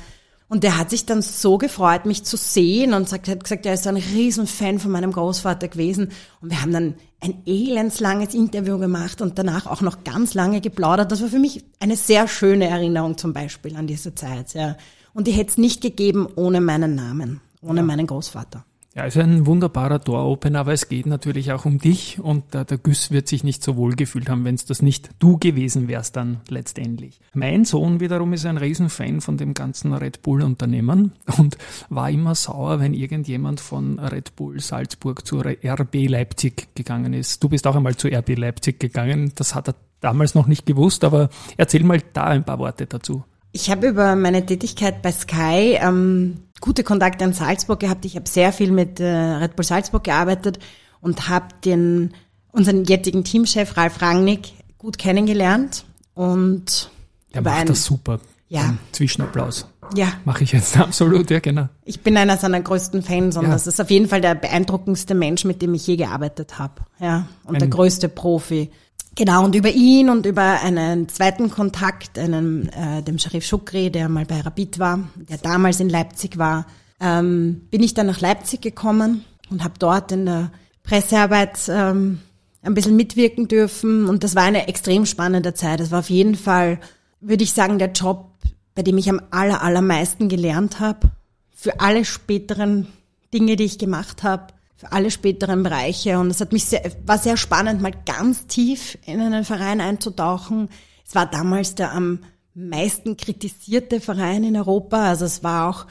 Und 0.49 0.63
der 0.63 0.77
hat 0.77 0.89
sich 0.89 1.05
dann 1.05 1.21
so 1.21 1.57
gefreut, 1.57 2.05
mich 2.05 2.23
zu 2.23 2.37
sehen 2.37 2.93
und 2.93 3.09
sagt, 3.09 3.27
hat 3.27 3.43
gesagt, 3.43 3.65
er 3.65 3.73
ist 3.73 3.85
ein 3.85 3.97
Riesenfan 3.97 4.79
von 4.79 4.91
meinem 4.91 5.11
Großvater 5.11 5.67
gewesen. 5.67 6.11
Und 6.41 6.51
wir 6.51 6.61
haben 6.61 6.71
dann 6.71 6.95
ein 7.19 7.43
elendslanges 7.45 8.33
Interview 8.33 8.79
gemacht 8.79 9.21
und 9.21 9.37
danach 9.37 9.67
auch 9.67 9.81
noch 9.81 10.05
ganz 10.05 10.35
lange 10.35 10.61
geplaudert. 10.61 11.11
Das 11.11 11.21
war 11.21 11.27
für 11.27 11.39
mich 11.39 11.65
eine 11.81 11.97
sehr 11.97 12.29
schöne 12.29 12.69
Erinnerung 12.69 13.17
zum 13.17 13.33
Beispiel 13.33 13.75
an 13.75 13.87
diese 13.87 14.15
Zeit. 14.15 14.53
Ja. 14.53 14.77
Und 15.13 15.27
die 15.27 15.31
hätte 15.31 15.51
es 15.51 15.57
nicht 15.57 15.81
gegeben 15.81 16.27
ohne 16.35 16.61
meinen 16.61 16.95
Namen 16.95 17.41
ohne 17.61 17.81
ja. 17.81 17.85
meinen 17.85 18.07
Großvater. 18.07 18.65
Ja, 18.97 19.03
ist 19.03 19.15
ein 19.15 19.45
wunderbarer 19.45 19.99
Door-Opener, 19.99 20.61
aber 20.61 20.73
es 20.73 20.89
geht 20.89 21.05
natürlich 21.05 21.51
auch 21.51 21.65
um 21.65 21.77
dich 21.77 22.19
und 22.19 22.55
äh, 22.55 22.65
der 22.65 22.79
Güss 22.79 23.11
wird 23.11 23.27
sich 23.27 23.43
nicht 23.43 23.61
so 23.61 23.75
wohl 23.77 23.95
gefühlt 23.95 24.27
haben, 24.27 24.43
wenn 24.43 24.55
es 24.55 24.65
das 24.65 24.81
nicht 24.81 25.11
du 25.19 25.37
gewesen 25.37 25.87
wärst 25.87 26.15
dann 26.15 26.41
letztendlich. 26.49 27.19
Mein 27.35 27.63
Sohn 27.63 27.99
wiederum 27.99 28.33
ist 28.33 28.47
ein 28.47 28.57
Riesenfan 28.57 29.21
von 29.21 29.37
dem 29.37 29.53
ganzen 29.53 29.93
Red 29.93 30.23
Bull-Unternehmen 30.23 31.11
und 31.37 31.59
war 31.89 32.09
immer 32.09 32.33
sauer, 32.33 32.79
wenn 32.79 32.95
irgendjemand 32.95 33.59
von 33.59 33.99
Red 33.99 34.35
Bull 34.35 34.59
Salzburg 34.59 35.27
zur 35.27 35.45
RB 35.45 36.09
Leipzig 36.09 36.73
gegangen 36.73 37.13
ist. 37.13 37.43
Du 37.43 37.49
bist 37.49 37.67
auch 37.67 37.75
einmal 37.75 37.95
zu 37.97 38.07
RB 38.07 38.35
Leipzig 38.35 38.79
gegangen, 38.79 39.31
das 39.35 39.53
hat 39.53 39.67
er 39.67 39.75
damals 39.99 40.33
noch 40.33 40.47
nicht 40.47 40.65
gewusst, 40.65 41.03
aber 41.03 41.29
erzähl 41.55 41.83
mal 41.83 42.01
da 42.13 42.23
ein 42.23 42.45
paar 42.45 42.57
Worte 42.57 42.87
dazu. 42.87 43.23
Ich 43.51 43.71
habe 43.71 43.87
über 43.87 44.15
meine 44.15 44.45
Tätigkeit 44.45 45.01
bei 45.01 45.11
Sky 45.11 45.77
ähm, 45.79 46.46
gute 46.61 46.83
Kontakte 46.83 47.23
in 47.23 47.33
Salzburg 47.33 47.79
gehabt. 47.79 48.05
Ich 48.05 48.15
habe 48.15 48.27
sehr 48.27 48.51
viel 48.51 48.71
mit 48.71 48.99
äh, 48.99 49.05
Red 49.05 49.55
Bull 49.55 49.65
Salzburg 49.65 50.03
gearbeitet 50.03 50.59
und 51.01 51.29
habe 51.29 51.47
den 51.63 52.13
unseren 52.51 52.85
jetzigen 52.85 53.23
Teamchef 53.23 53.77
Ralf 53.77 54.01
Rangnick 54.01 54.53
gut 54.77 54.97
kennengelernt 54.97 55.85
und 56.13 56.89
er 57.31 57.41
macht 57.41 57.55
ein, 57.55 57.67
das 57.67 57.85
super. 57.85 58.19
Ja. 58.49 58.75
Zwischenapplaus. 58.91 59.67
Ja. 59.95 60.13
Mache 60.25 60.43
ich 60.43 60.51
jetzt 60.51 60.77
absolut, 60.79 61.29
ja, 61.29 61.39
genau. 61.39 61.69
Ich 61.85 62.01
bin 62.01 62.17
einer 62.17 62.37
seiner 62.37 62.61
größten 62.61 63.03
Fans 63.03 63.37
und 63.37 63.45
ja. 63.45 63.51
das 63.51 63.67
ist 63.67 63.79
auf 63.79 63.89
jeden 63.89 64.07
Fall 64.07 64.21
der 64.21 64.35
beeindruckendste 64.35 65.15
Mensch, 65.15 65.45
mit 65.45 65.61
dem 65.61 65.73
ich 65.73 65.85
je 65.87 65.95
gearbeitet 65.95 66.59
habe. 66.59 66.81
Ja. 66.99 67.27
Und 67.43 67.55
ein, 67.55 67.59
der 67.59 67.69
größte 67.69 68.09
Profi. 68.09 68.69
Genau, 69.15 69.43
und 69.43 69.55
über 69.55 69.71
ihn 69.71 70.09
und 70.09 70.27
über 70.27 70.61
einen 70.61 71.09
zweiten 71.09 71.49
Kontakt, 71.49 72.19
einen, 72.19 72.69
äh, 72.69 73.01
dem 73.01 73.17
Sharif 73.17 73.45
Shukri, 73.45 73.91
der 73.91 74.09
mal 74.09 74.25
bei 74.25 74.41
Rabit 74.41 74.77
war, 74.77 74.99
der 75.15 75.39
damals 75.39 75.79
in 75.79 75.89
Leipzig 75.89 76.37
war, 76.37 76.67
ähm, 76.99 77.61
bin 77.71 77.81
ich 77.81 77.95
dann 77.95 78.05
nach 78.05 78.21
Leipzig 78.21 78.61
gekommen 78.61 79.23
und 79.49 79.63
habe 79.63 79.73
dort 79.79 80.11
in 80.11 80.27
der 80.27 80.51
Pressearbeit 80.83 81.57
ähm, 81.67 82.19
ein 82.61 82.73
bisschen 82.73 82.95
mitwirken 82.95 83.47
dürfen. 83.47 84.07
Und 84.07 84.23
das 84.23 84.35
war 84.35 84.43
eine 84.43 84.67
extrem 84.67 85.05
spannende 85.05 85.53
Zeit. 85.53 85.79
Das 85.79 85.91
war 85.91 85.99
auf 85.99 86.09
jeden 86.09 86.35
Fall, 86.35 86.79
würde 87.19 87.43
ich 87.43 87.53
sagen, 87.53 87.79
der 87.79 87.91
Job, 87.91 88.31
bei 88.77 88.83
dem 88.83 88.97
ich 88.97 89.09
am 89.09 89.19
aller, 89.31 89.63
allermeisten 89.63 90.29
gelernt 90.29 90.79
habe. 90.79 91.09
Für 91.55 91.79
alle 91.79 92.05
späteren 92.05 92.87
Dinge, 93.33 93.55
die 93.55 93.65
ich 93.65 93.79
gemacht 93.79 94.21
habe 94.23 94.53
für 94.77 94.91
alle 94.91 95.11
späteren 95.11 95.63
Bereiche. 95.63 96.19
Und 96.19 96.29
es 96.29 96.39
hat 96.39 96.53
mich 96.53 96.65
sehr, 96.65 96.83
war 97.05 97.17
sehr 97.17 97.35
spannend, 97.35 97.81
mal 97.81 97.93
ganz 98.05 98.45
tief 98.45 98.97
in 99.05 99.19
einen 99.19 99.43
Verein 99.43 99.81
einzutauchen. 99.81 100.69
Es 101.05 101.15
war 101.15 101.25
damals 101.25 101.75
der 101.75 101.91
am 101.93 102.19
meisten 102.53 103.17
kritisierte 103.17 103.99
Verein 103.99 104.43
in 104.43 104.55
Europa. 104.55 105.09
Also 105.09 105.25
es 105.25 105.43
war 105.43 105.69
auch 105.69 105.87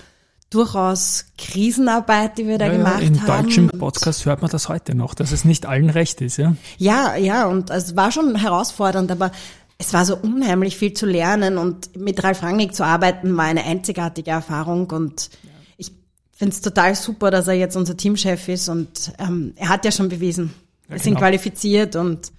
durchaus 0.50 1.26
Krisenarbeit, 1.37 2.38
die 2.38 2.47
wir 2.47 2.59
da 2.59 2.66
ja, 2.66 2.73
gemacht 2.73 3.00
ja, 3.00 3.09
in 3.09 3.23
haben. 3.23 3.38
In 3.40 3.45
deutschen 3.45 3.69
Podcasts 3.71 4.25
hört 4.25 4.40
man 4.40 4.52
das 4.52 4.69
heute 4.69 4.95
noch, 4.95 5.14
dass 5.14 5.33
es 5.33 5.45
nicht 5.45 5.66
allen 5.66 5.90
recht 5.90 6.21
ist, 6.21 6.37
ja? 6.37 6.55
Ja, 6.78 7.16
ja, 7.16 7.47
und 7.47 7.71
es 7.71 7.97
war 7.97 8.12
schon 8.12 8.37
herausfordernd, 8.37 9.11
aber 9.11 9.33
es 9.78 9.92
war 9.92 10.04
so 10.04 10.16
unheimlich 10.16 10.76
viel 10.76 10.95
zu 10.95 11.06
lernen 11.06 11.59
und 11.59 11.97
mit 11.97 12.23
Ralf 12.25 12.42
Rangnick 12.42 12.75
zu 12.75 12.85
arbeiten 12.85 13.37
war 13.37 13.45
eine 13.45 13.64
einzigartige 13.64 14.30
Erfahrung 14.30 14.90
und 14.90 15.30
ich 15.76 15.92
finde 16.33 16.54
es 16.54 16.61
total 16.61 16.95
super, 16.95 17.30
dass 17.30 17.49
er 17.49 17.54
jetzt 17.54 17.76
unser 17.76 17.97
Teamchef 17.97 18.49
ist 18.49 18.68
und 18.68 19.12
ähm, 19.18 19.52
er 19.56 19.68
hat 19.68 19.85
ja 19.85 19.92
schon 19.92 20.09
bewiesen, 20.09 20.54
ja, 20.88 20.95
wir 20.95 20.99
sind 20.99 21.14
genau. 21.14 21.21
qualifiziert 21.21 21.97
und 21.97 22.33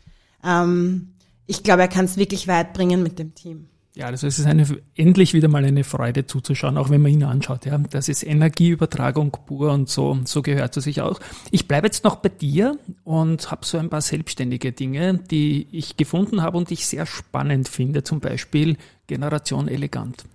ähm, 0.44 1.14
ich 1.46 1.64
glaube, 1.64 1.84
er 1.84 1.88
kann 1.88 2.06
es 2.06 2.18
wirklich 2.18 2.48
weit 2.48 2.74
bringen 2.74 3.04
mit 3.04 3.20
dem 3.20 3.34
Team. 3.36 3.68
Ja, 3.98 4.06
also 4.06 4.28
es 4.28 4.38
ist 4.38 4.46
eine, 4.46 4.64
endlich 4.96 5.34
wieder 5.34 5.48
mal 5.48 5.66
eine 5.66 5.84
Freude 5.84 6.28
zuzuschauen, 6.28 6.78
auch 6.78 6.92
wenn 6.92 7.02
man 7.02 7.12
ihn 7.12 7.24
anschaut. 7.24 7.66
Ja, 7.66 7.80
das 7.80 8.10
ist 8.10 8.22
Energieübertragung 8.22 9.32
pur 9.32 9.72
und 9.72 9.90
so, 9.90 10.20
so 10.24 10.44
gehört 10.44 10.78
es 10.78 10.84
sich 10.84 11.02
auch. 11.02 11.20
Ich 11.50 11.68
bleibe 11.68 11.88
jetzt 11.88 12.04
noch 12.04 12.18
bei 12.18 12.30
dir 12.30 12.78
und 13.04 13.50
habe 13.50 13.66
so 13.66 13.80
ein 13.80 13.90
paar 13.90 14.02
selbstständige 14.02 14.72
Dinge, 14.72 15.16
die 15.32 15.68
ich 15.72 15.98
gefunden 15.98 16.44
habe 16.44 16.58
und 16.58 16.70
ich 16.70 16.86
sehr 16.86 17.08
spannend 17.08 17.70
finde. 17.70 18.04
Zum 18.04 18.20
Beispiel 18.20 18.78
Generation 19.08 19.68
Elegant. 19.68 20.26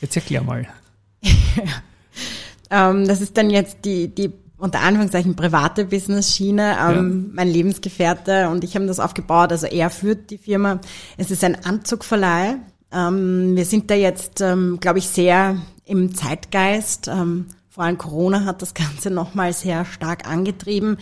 Jetzt 0.00 0.16
erklär 0.16 0.42
mal. 0.42 0.66
ähm, 2.72 3.06
das 3.06 3.20
ist 3.20 3.36
dann 3.36 3.50
jetzt 3.50 3.84
die, 3.84 4.12
die 4.12 4.32
unter 4.58 4.80
Anführungszeichen 4.80 5.36
private 5.36 5.84
Business-Schiene. 5.84 6.76
Ähm, 6.80 7.26
ja. 7.28 7.34
Mein 7.34 7.48
Lebensgefährte 7.48 8.48
und 8.48 8.64
ich 8.64 8.74
haben 8.74 8.88
das 8.88 8.98
aufgebaut. 8.98 9.52
Also 9.52 9.68
er 9.68 9.90
führt 9.90 10.30
die 10.30 10.38
Firma. 10.38 10.80
Es 11.16 11.30
ist 11.30 11.44
ein 11.44 11.64
Anzugverleih. 11.64 12.56
Ähm, 12.92 13.56
wir 13.56 13.64
sind 13.64 13.90
da 13.90 13.94
jetzt, 13.94 14.40
ähm, 14.40 14.78
glaube 14.80 14.98
ich, 14.98 15.08
sehr 15.08 15.56
im 15.84 16.14
Zeitgeist. 16.14 17.08
Ähm, 17.08 17.46
vor 17.68 17.84
allem 17.84 17.98
Corona 17.98 18.44
hat 18.44 18.62
das 18.62 18.74
Ganze 18.74 19.10
nochmal 19.10 19.52
sehr 19.52 19.84
stark 19.84 20.28
angetrieben. 20.28 20.98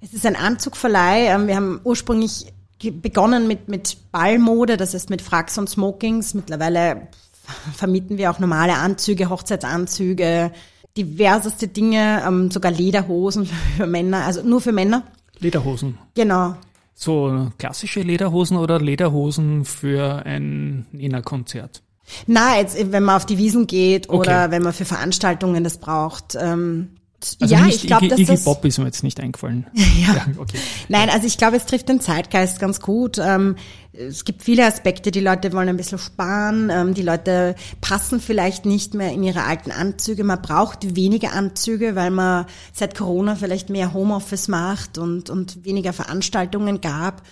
Es 0.00 0.12
ist 0.12 0.26
ein 0.26 0.36
Anzugverleih. 0.36 1.34
Ähm, 1.34 1.46
wir 1.46 1.56
haben 1.56 1.80
ursprünglich 1.84 2.52
begonnen 2.78 3.48
mit, 3.48 3.68
mit 3.68 3.96
Ballmode, 4.12 4.76
das 4.76 4.94
heißt 4.94 5.10
mit 5.10 5.22
Fracks 5.22 5.56
und 5.58 5.68
Smokings. 5.68 6.34
Mittlerweile 6.34 7.08
vermieten 7.74 8.18
wir 8.18 8.30
auch 8.30 8.38
normale 8.38 8.74
Anzüge, 8.74 9.30
Hochzeitsanzüge, 9.30 10.52
diverseste 10.96 11.68
Dinge, 11.68 12.22
ähm, 12.26 12.50
sogar 12.50 12.72
Lederhosen 12.72 13.46
für 13.76 13.86
Männer, 13.86 14.24
also 14.24 14.42
nur 14.42 14.60
für 14.60 14.72
Männer. 14.72 15.04
Lederhosen. 15.40 15.98
Genau. 16.14 16.54
So 16.94 17.50
klassische 17.58 18.00
Lederhosen 18.00 18.56
oder 18.56 18.80
Lederhosen 18.80 19.64
für 19.64 20.24
ein 20.24 20.86
Nena-Konzert? 20.92 21.82
Na, 22.26 22.58
jetzt, 22.58 22.92
wenn 22.92 23.02
man 23.02 23.16
auf 23.16 23.26
die 23.26 23.38
Wiesen 23.38 23.66
geht 23.66 24.08
okay. 24.08 24.18
oder 24.18 24.50
wenn 24.50 24.62
man 24.62 24.72
für 24.72 24.84
Veranstaltungen 24.84 25.64
das 25.64 25.78
braucht. 25.78 26.36
Ähm, 26.38 26.90
also 27.40 27.54
ja, 27.54 27.66
ich 27.66 27.86
glaube, 27.86 28.08
dass 28.08 28.18
Iggy 28.18 28.32
das 28.32 28.44
Pop 28.44 28.64
ist 28.64 28.78
mir 28.78 28.84
jetzt 28.84 29.02
nicht 29.02 29.20
eingefallen. 29.20 29.66
ja. 29.74 30.14
ja 30.14 30.26
okay. 30.38 30.58
Nein, 30.88 31.10
also 31.10 31.26
ich 31.26 31.38
glaube, 31.38 31.56
es 31.56 31.66
trifft 31.66 31.88
den 31.88 32.00
Zeitgeist 32.00 32.58
ganz 32.58 32.80
gut. 32.80 33.18
Ähm, 33.18 33.56
es 33.92 34.24
gibt 34.24 34.42
viele 34.42 34.66
Aspekte. 34.66 35.10
Die 35.10 35.20
Leute 35.20 35.52
wollen 35.52 35.68
ein 35.68 35.76
bisschen 35.76 35.98
sparen. 35.98 36.70
Ähm, 36.70 36.94
die 36.94 37.02
Leute 37.02 37.54
passen 37.80 38.20
vielleicht 38.20 38.66
nicht 38.66 38.94
mehr 38.94 39.12
in 39.12 39.22
ihre 39.22 39.44
alten 39.44 39.70
Anzüge. 39.70 40.24
Man 40.24 40.42
braucht 40.42 40.96
weniger 40.96 41.32
Anzüge, 41.32 41.94
weil 41.94 42.10
man 42.10 42.46
seit 42.72 42.96
Corona 42.96 43.36
vielleicht 43.36 43.70
mehr 43.70 43.92
Homeoffice 43.94 44.48
macht 44.48 44.98
und, 44.98 45.30
und 45.30 45.64
weniger 45.64 45.92
Veranstaltungen 45.92 46.80
gab. 46.80 47.22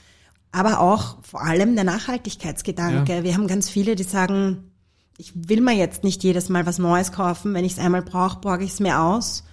Aber 0.52 0.80
auch 0.80 1.16
vor 1.22 1.42
allem 1.42 1.75
der 1.75 1.84
Nachhaltigkeitsgedanke. 1.84 3.16
Ja. 3.16 3.25
Wir 3.25 3.34
haben 3.34 3.46
ganz 3.46 3.68
viele, 3.68 3.96
die 3.96 4.02
sagen, 4.02 4.70
ich 5.18 5.32
will 5.34 5.61
mir 5.61 5.75
jetzt 5.75 6.04
nicht 6.04 6.22
jedes 6.22 6.49
Mal 6.49 6.66
was 6.66 6.78
Neues 6.78 7.12
kaufen. 7.12 7.54
Wenn 7.54 7.64
ich 7.64 7.72
es 7.72 7.78
einmal 7.78 8.02
brauche, 8.02 8.40
borge 8.40 8.64
ich 8.64 8.72
es 8.72 8.80
mir 8.80 9.00
aus 9.00 9.44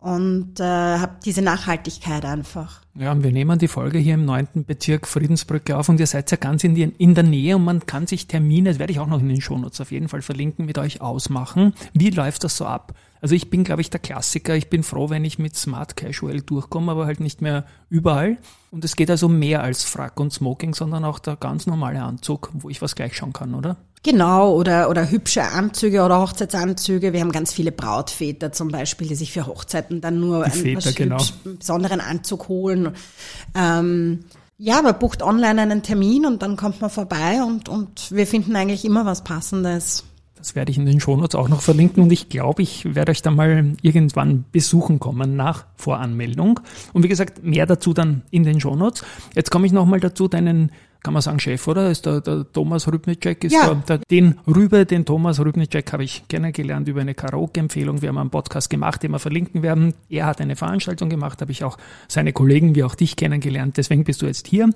und 0.00 0.60
äh, 0.60 0.64
habe 0.64 1.16
diese 1.24 1.42
Nachhaltigkeit 1.42 2.24
einfach. 2.24 2.82
Ja, 2.94 3.12
und 3.12 3.24
wir 3.24 3.32
nehmen 3.32 3.58
die 3.58 3.68
Folge 3.68 3.98
hier 3.98 4.14
im 4.14 4.24
neunten 4.24 4.64
Bezirk 4.64 5.06
Friedensbrücke 5.06 5.76
auf 5.76 5.88
und 5.88 5.98
ihr 5.98 6.06
seid 6.06 6.30
ja 6.30 6.36
ganz 6.36 6.62
in, 6.64 6.74
die, 6.74 6.82
in 6.82 7.14
der 7.14 7.24
Nähe 7.24 7.56
und 7.56 7.64
man 7.64 7.84
kann 7.86 8.06
sich 8.06 8.26
Termine, 8.26 8.70
das 8.70 8.78
werde 8.78 8.92
ich 8.92 9.00
auch 9.00 9.06
noch 9.06 9.20
in 9.20 9.28
den 9.28 9.40
Shownotes 9.40 9.80
auf 9.80 9.90
jeden 9.90 10.08
Fall 10.08 10.22
verlinken, 10.22 10.66
mit 10.66 10.78
euch 10.78 11.00
ausmachen. 11.00 11.74
Wie 11.94 12.10
läuft 12.10 12.44
das 12.44 12.56
so 12.56 12.66
ab? 12.66 12.94
Also 13.20 13.34
ich 13.34 13.50
bin, 13.50 13.64
glaube 13.64 13.80
ich, 13.80 13.90
der 13.90 14.00
Klassiker. 14.00 14.54
Ich 14.54 14.70
bin 14.70 14.82
froh, 14.82 15.10
wenn 15.10 15.24
ich 15.24 15.38
mit 15.38 15.56
Smart 15.56 15.96
Casual 15.96 16.40
durchkomme, 16.40 16.92
aber 16.92 17.06
halt 17.06 17.20
nicht 17.20 17.42
mehr 17.42 17.64
überall. 17.90 18.38
Und 18.70 18.84
es 18.84 18.96
geht 18.96 19.10
also 19.10 19.28
mehr 19.28 19.62
als 19.62 19.84
Frack 19.84 20.20
und 20.20 20.32
Smoking, 20.32 20.74
sondern 20.74 21.04
auch 21.04 21.18
der 21.18 21.36
ganz 21.36 21.66
normale 21.66 22.02
Anzug, 22.02 22.50
wo 22.54 22.68
ich 22.68 22.82
was 22.82 22.94
gleich 22.94 23.16
schauen 23.16 23.32
kann, 23.32 23.54
oder? 23.54 23.76
Genau, 24.02 24.54
oder, 24.54 24.88
oder 24.90 25.10
hübsche 25.10 25.42
Anzüge 25.42 26.02
oder 26.02 26.20
Hochzeitsanzüge. 26.20 27.12
Wir 27.12 27.20
haben 27.20 27.32
ganz 27.32 27.52
viele 27.52 27.72
Brautväter 27.72 28.52
zum 28.52 28.68
Beispiel, 28.68 29.08
die 29.08 29.16
sich 29.16 29.32
für 29.32 29.46
Hochzeiten 29.46 30.00
dann 30.00 30.20
nur 30.20 30.44
einen 30.44 30.52
Väter, 30.52 30.92
genau. 30.92 31.18
besonderen 31.44 32.00
Anzug 32.00 32.48
holen. 32.48 32.94
Ähm, 33.54 34.20
ja, 34.56 34.82
man 34.82 34.98
bucht 34.98 35.22
online 35.22 35.60
einen 35.62 35.82
Termin 35.82 36.26
und 36.26 36.42
dann 36.42 36.56
kommt 36.56 36.80
man 36.80 36.90
vorbei 36.90 37.42
und, 37.42 37.68
und 37.68 38.10
wir 38.12 38.26
finden 38.26 38.54
eigentlich 38.56 38.84
immer 38.84 39.04
was 39.04 39.24
Passendes. 39.24 40.04
Das 40.38 40.54
werde 40.54 40.70
ich 40.70 40.78
in 40.78 40.86
den 40.86 41.00
Shownotes 41.00 41.34
auch 41.34 41.48
noch 41.48 41.60
verlinken 41.60 42.02
und 42.02 42.12
ich 42.12 42.28
glaube, 42.28 42.62
ich 42.62 42.94
werde 42.94 43.10
euch 43.10 43.22
da 43.22 43.30
mal 43.30 43.72
irgendwann 43.82 44.44
besuchen 44.52 44.98
kommen 44.98 45.36
nach 45.36 45.66
Voranmeldung. 45.76 46.60
Und 46.92 47.02
wie 47.02 47.08
gesagt, 47.08 47.44
mehr 47.44 47.66
dazu 47.66 47.92
dann 47.92 48.22
in 48.30 48.44
den 48.44 48.60
Shownotes. 48.60 49.04
Jetzt 49.34 49.50
komme 49.50 49.66
ich 49.66 49.72
nochmal 49.72 50.00
dazu, 50.00 50.28
deinen 50.28 50.72
kann 51.02 51.12
man 51.14 51.22
sagen, 51.22 51.38
Chef, 51.38 51.66
oder? 51.68 51.90
Ist 51.90 52.06
der, 52.06 52.20
der 52.20 52.44
Thomas 52.52 52.88
Rübnicek, 52.88 53.44
ist 53.44 53.52
ja. 53.52 53.74
der, 53.74 53.98
der, 53.98 53.98
den 54.10 54.38
Rübe, 54.46 54.84
den 54.84 55.04
Thomas 55.04 55.38
Rübnicek 55.38 55.92
habe 55.92 56.04
ich 56.04 56.26
kennengelernt 56.28 56.88
über 56.88 57.00
eine 57.00 57.14
Karaoke-Empfehlung. 57.14 58.02
Wir 58.02 58.08
haben 58.08 58.18
einen 58.18 58.30
Podcast 58.30 58.68
gemacht, 58.68 59.02
den 59.02 59.12
wir 59.12 59.18
verlinken 59.18 59.62
werden. 59.62 59.94
Er 60.08 60.26
hat 60.26 60.40
eine 60.40 60.56
Veranstaltung 60.56 61.08
gemacht, 61.08 61.40
habe 61.40 61.52
ich 61.52 61.62
auch 61.62 61.78
seine 62.08 62.32
Kollegen 62.32 62.74
wie 62.74 62.82
auch 62.82 62.94
dich 62.94 63.16
kennengelernt. 63.16 63.76
Deswegen 63.76 64.04
bist 64.04 64.22
du 64.22 64.26
jetzt 64.26 64.48
hier. 64.48 64.70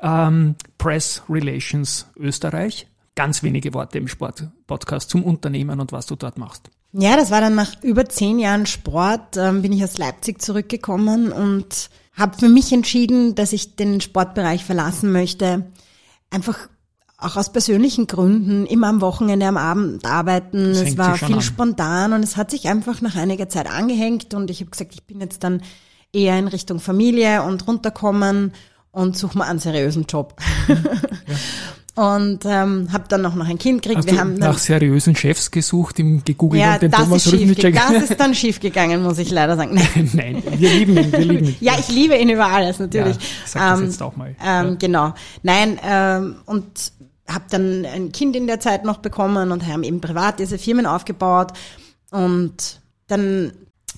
Ähm, 0.00 0.54
Press 0.78 1.22
Relations 1.28 2.08
Österreich. 2.16 2.86
Ganz 3.16 3.42
wenige 3.42 3.74
Worte 3.74 3.98
im 3.98 4.06
Sport-Podcast 4.06 5.10
zum 5.10 5.24
Unternehmen 5.24 5.80
und 5.80 5.90
was 5.90 6.06
du 6.06 6.14
dort 6.14 6.38
machst. 6.38 6.70
Ja, 6.92 7.16
das 7.16 7.30
war 7.30 7.40
dann 7.40 7.56
nach 7.56 7.82
über 7.82 8.08
zehn 8.08 8.38
Jahren 8.38 8.66
Sport, 8.66 9.36
ähm, 9.36 9.62
bin 9.62 9.72
ich 9.72 9.82
aus 9.82 9.98
Leipzig 9.98 10.40
zurückgekommen 10.40 11.32
und 11.32 11.90
habe 12.12 12.38
für 12.38 12.48
mich 12.48 12.72
entschieden, 12.72 13.34
dass 13.34 13.52
ich 13.52 13.76
den 13.76 14.00
Sportbereich 14.00 14.64
verlassen 14.64 15.12
möchte. 15.12 15.66
Einfach 16.30 16.68
auch 17.18 17.36
aus 17.36 17.52
persönlichen 17.52 18.06
Gründen, 18.06 18.66
immer 18.66 18.88
am 18.88 19.00
Wochenende, 19.00 19.46
am 19.46 19.56
Abend 19.56 20.04
arbeiten. 20.04 20.74
Das 20.74 20.82
es 20.82 20.98
war 20.98 21.16
viel 21.16 21.36
an. 21.36 21.42
spontan 21.42 22.12
und 22.12 22.22
es 22.22 22.36
hat 22.36 22.50
sich 22.50 22.68
einfach 22.68 23.00
nach 23.00 23.16
einiger 23.16 23.48
Zeit 23.48 23.70
angehängt 23.70 24.34
und 24.34 24.50
ich 24.50 24.60
habe 24.60 24.70
gesagt, 24.70 24.94
ich 24.94 25.04
bin 25.04 25.20
jetzt 25.20 25.42
dann 25.42 25.62
eher 26.12 26.38
in 26.38 26.48
Richtung 26.48 26.80
Familie 26.80 27.42
und 27.42 27.66
runterkommen 27.66 28.52
und 28.96 29.16
suche 29.16 29.36
mal 29.36 29.44
einen 29.44 29.58
seriösen 29.58 30.06
Job. 30.08 30.34
Ja. 31.96 32.12
und 32.12 32.44
ähm, 32.44 32.92
habe 32.92 33.04
dann 33.08 33.22
noch 33.22 33.34
noch 33.34 33.48
ein 33.48 33.56
Kind 33.58 33.80
gekriegt. 33.82 34.00
Hast 34.00 34.10
wir 34.10 34.20
haben 34.20 34.34
nach 34.34 34.58
seriösen 34.58 35.16
Chefs 35.16 35.50
gesucht, 35.50 35.98
im 35.98 36.22
gegoogelt 36.22 36.60
ja, 36.60 36.74
und 36.74 36.82
den 36.82 36.90
das 36.90 37.00
Thomas 37.00 37.26
ist 37.26 37.30
schief, 37.30 37.54
Das 37.56 38.10
ist 38.10 38.20
dann 38.20 38.34
schief 38.34 38.60
gegangen, 38.60 39.02
muss 39.02 39.16
ich 39.18 39.30
leider 39.30 39.56
sagen. 39.56 39.74
Nein, 39.74 40.10
Nein 40.12 40.42
wir 40.58 40.70
lieben 40.70 40.96
ihn, 40.98 41.10
wir 41.10 41.18
lieben 41.20 41.46
ihn. 41.46 41.56
ja, 41.60 41.72
ich 41.78 41.88
liebe 41.88 42.14
ihn 42.16 42.28
über 42.28 42.46
alles 42.46 42.78
natürlich. 42.78 43.16
Ja, 43.16 43.22
sag 43.46 43.70
das 43.70 43.80
ähm, 43.80 43.86
jetzt 43.86 44.02
auch 44.02 44.14
mal. 44.14 44.28
Ähm, 44.28 44.36
ja. 44.44 44.74
Genau. 44.78 45.14
Nein, 45.42 45.80
ähm, 45.82 46.36
und 46.44 46.92
habe 47.26 47.44
dann 47.48 47.86
ein 47.86 48.12
Kind 48.12 48.36
in 48.36 48.46
der 48.46 48.60
Zeit 48.60 48.84
noch 48.84 48.98
bekommen 48.98 49.50
und 49.50 49.66
haben 49.66 49.82
eben 49.82 50.02
privat 50.02 50.38
diese 50.38 50.58
Firmen 50.58 50.84
aufgebaut 50.84 51.54
und 52.10 52.80
dann 53.08 53.52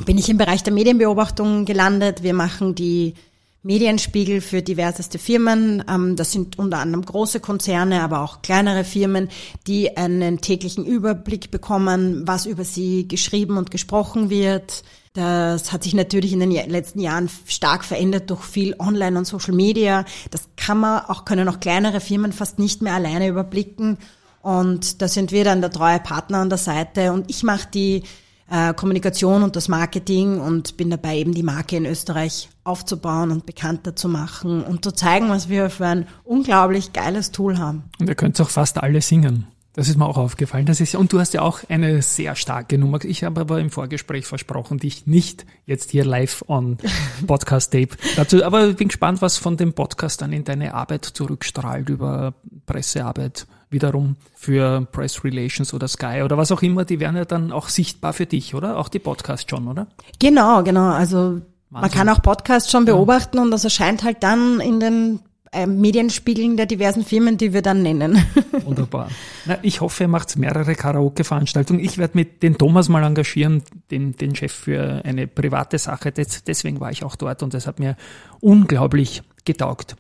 bin 0.05 0.19
ich 0.19 0.29
im 0.29 0.39
Bereich 0.39 0.63
der 0.63 0.73
Medienbeobachtung 0.73 1.65
gelandet. 1.65 2.23
Wir 2.23 2.35
machen 2.35 2.77
die 2.77 3.15
Medienspiegel 3.63 4.41
für 4.41 4.63
diverseste 4.63 5.19
Firmen. 5.19 5.85
Ähm, 5.89 6.17
das 6.17 6.33
sind 6.33 6.59
unter 6.59 6.79
anderem 6.79 7.05
große 7.05 7.41
Konzerne, 7.41 8.03
aber 8.03 8.21
auch 8.23 8.43
kleinere 8.43 8.85
Firmen, 8.85 9.29
die 9.67 9.97
einen 9.97 10.41
täglichen 10.41 10.85
Überblick 10.85 11.51
bekommen, 11.51 12.23
was 12.27 12.47
über 12.47 12.65
sie 12.65 13.09
geschrieben 13.09 13.57
und 13.57 13.71
gesprochen 13.71 14.31
wird. 14.31 14.85
Das 15.15 15.73
hat 15.73 15.83
sich 15.83 15.95
natürlich 15.95 16.33
in 16.33 16.39
den 16.39 16.53
letzten 16.53 17.01
Jahren 17.01 17.29
stark 17.47 17.85
verändert 17.85 18.31
durch 18.31 18.45
viel 18.45 18.77
Online 18.79 19.19
und 19.19 19.25
Social 19.27 19.55
Media. 19.55 20.05
Das 20.31 20.49
kann 20.57 20.79
man 20.79 21.05
auch, 21.07 21.25
können 21.25 21.49
auch 21.49 21.59
kleinere 21.59 22.01
Firmen 22.01 22.33
fast 22.33 22.61
nicht 22.61 22.83
mehr 22.83 22.95
alleine 22.95 23.27
überblicken. 23.27 23.99
Und 24.43 25.03
da 25.03 25.09
sind 25.09 25.33
wir 25.33 25.43
dann 25.43 25.61
der 25.61 25.73
treue 25.73 25.99
Partner 25.99 26.39
an 26.39 26.51
der 26.51 26.59
Seite. 26.59 27.13
Und 27.13 27.29
ich 27.29 27.43
mache 27.43 27.69
die 27.75 28.05
äh, 28.51 28.75
Kommunikation 28.75 29.43
und 29.43 29.57
das 29.57 29.69
Marketing 29.69 30.41
und 30.41 30.77
bin 30.77 30.91
dabei 30.91 31.19
eben 31.19 31.35
die 31.35 31.43
Marke 31.43 31.77
in 31.77 31.87
Österreich 31.87 32.49
aufzubauen 32.65 33.31
und 33.31 33.47
bekannter 33.47 33.97
zu 33.97 34.09
machen 34.09 34.63
und 34.63 34.85
zu 34.85 34.93
zeigen, 34.93 35.29
was 35.29 35.49
wir 35.49 35.71
für 35.71 35.87
ein 35.87 36.07
unglaublich 36.25 36.93
geiles 36.93 37.31
Tool 37.31 37.59
haben. 37.59 37.85
Und 37.99 38.09
ihr 38.09 38.15
könnt 38.15 38.41
auch 38.41 38.51
fast 38.51 38.79
alle 38.83 39.01
singen. 39.01 39.47
Das 39.79 39.89
ist 39.89 39.97
mir 39.97 40.07
auch 40.07 40.17
aufgefallen. 40.17 40.67
Das 40.67 40.81
ist, 40.81 40.97
und 40.97 41.13
du 41.13 41.21
hast 41.21 41.35
ja 41.35 41.43
auch 41.43 41.61
eine 41.69 42.03
sehr 42.03 42.35
starke 42.35 42.79
Nummer. 42.79 43.05
Ich 43.05 43.23
habe 43.23 43.43
aber 43.43 43.61
im 43.61 43.71
Vorgespräch 43.71 44.27
versprochen, 44.27 44.79
dich 44.79 45.07
nicht 45.07 45.47
jetzt 45.67 45.93
hier 45.93 46.05
live 46.05 46.43
on 46.49 46.79
Podcast 47.29 47.71
Tape 47.71 47.91
dazu. 48.17 48.43
Aber 48.43 48.67
ich 48.67 48.77
bin 48.77 48.89
gespannt, 48.89 49.23
was 49.23 49.37
von 49.37 49.57
dem 49.57 49.75
Podcast 49.75 50.21
dann 50.21 50.33
in 50.33 50.43
deine 50.43 50.75
Arbeit 50.75 51.05
zurückstrahlt 51.05 51.91
über 51.91 52.35
Pressearbeit, 52.67 53.47
wiederum 53.71 54.17
für 54.35 54.87
Press 54.93 55.25
Relations 55.25 55.75
oder 55.75 55.89
Sky 55.89 56.23
oder 56.25 56.37
was 56.37 56.53
auch 56.53 56.63
immer, 56.63 56.85
die 56.85 57.01
werden 57.01 57.17
ja 57.17 57.25
dann 57.25 57.53
auch 57.53 57.69
sichtbar 57.69 58.13
für 58.13 58.27
dich, 58.27 58.55
oder? 58.55 58.79
Auch 58.79 58.89
die 58.89 58.99
Podcasts 58.99 59.49
schon, 59.51 59.69
oder? 59.69 59.87
Genau, 60.19 60.63
genau. 60.63 60.91
Also 60.91 61.41
man 61.71 61.91
kann 61.91 62.09
auch 62.09 62.23
Podcasts 62.23 62.71
schon 62.71 62.85
beobachten 62.85 63.37
ja. 63.37 63.43
und 63.43 63.51
das 63.51 63.65
erscheint 63.65 64.03
halt 64.03 64.23
dann 64.23 64.61
in 64.61 64.81
den 64.81 65.21
äh, 65.53 65.67
Medienspiegeln 65.67 66.57
der 66.57 66.67
diversen 66.67 67.05
Firmen, 67.05 67.39
die 67.39 67.53
wir 67.53 67.63
dann 67.63 67.83
nennen. 67.83 68.23
Wunderbar. 68.65 69.09
Na, 69.47 69.59
ich 69.63 69.81
hoffe, 69.81 70.05
ihr 70.05 70.09
macht 70.09 70.37
mehrere 70.37 70.75
Karaoke-Veranstaltungen. 70.75 71.81
Ich 71.81 71.99
werde 71.99 72.17
mit 72.17 72.43
den 72.43 72.59
Thomas 72.59 72.89
mal 72.89 73.03
engagieren, 73.03 73.63
den, 73.91 74.17
den 74.17 74.35
Chef 74.35 74.53
für 74.53 75.03
eine 75.05 75.27
private 75.27 75.79
Sache. 75.79 76.13
Das, 76.13 76.45
deswegen 76.45 76.81
war 76.81 76.91
ich 76.91 77.05
auch 77.05 77.17
dort 77.17 77.43
und 77.43 77.55
das 77.55 77.67
hat 77.67 77.79
mir 77.79 77.97
unglaublich 78.41 79.23
getaugt. 79.45 79.97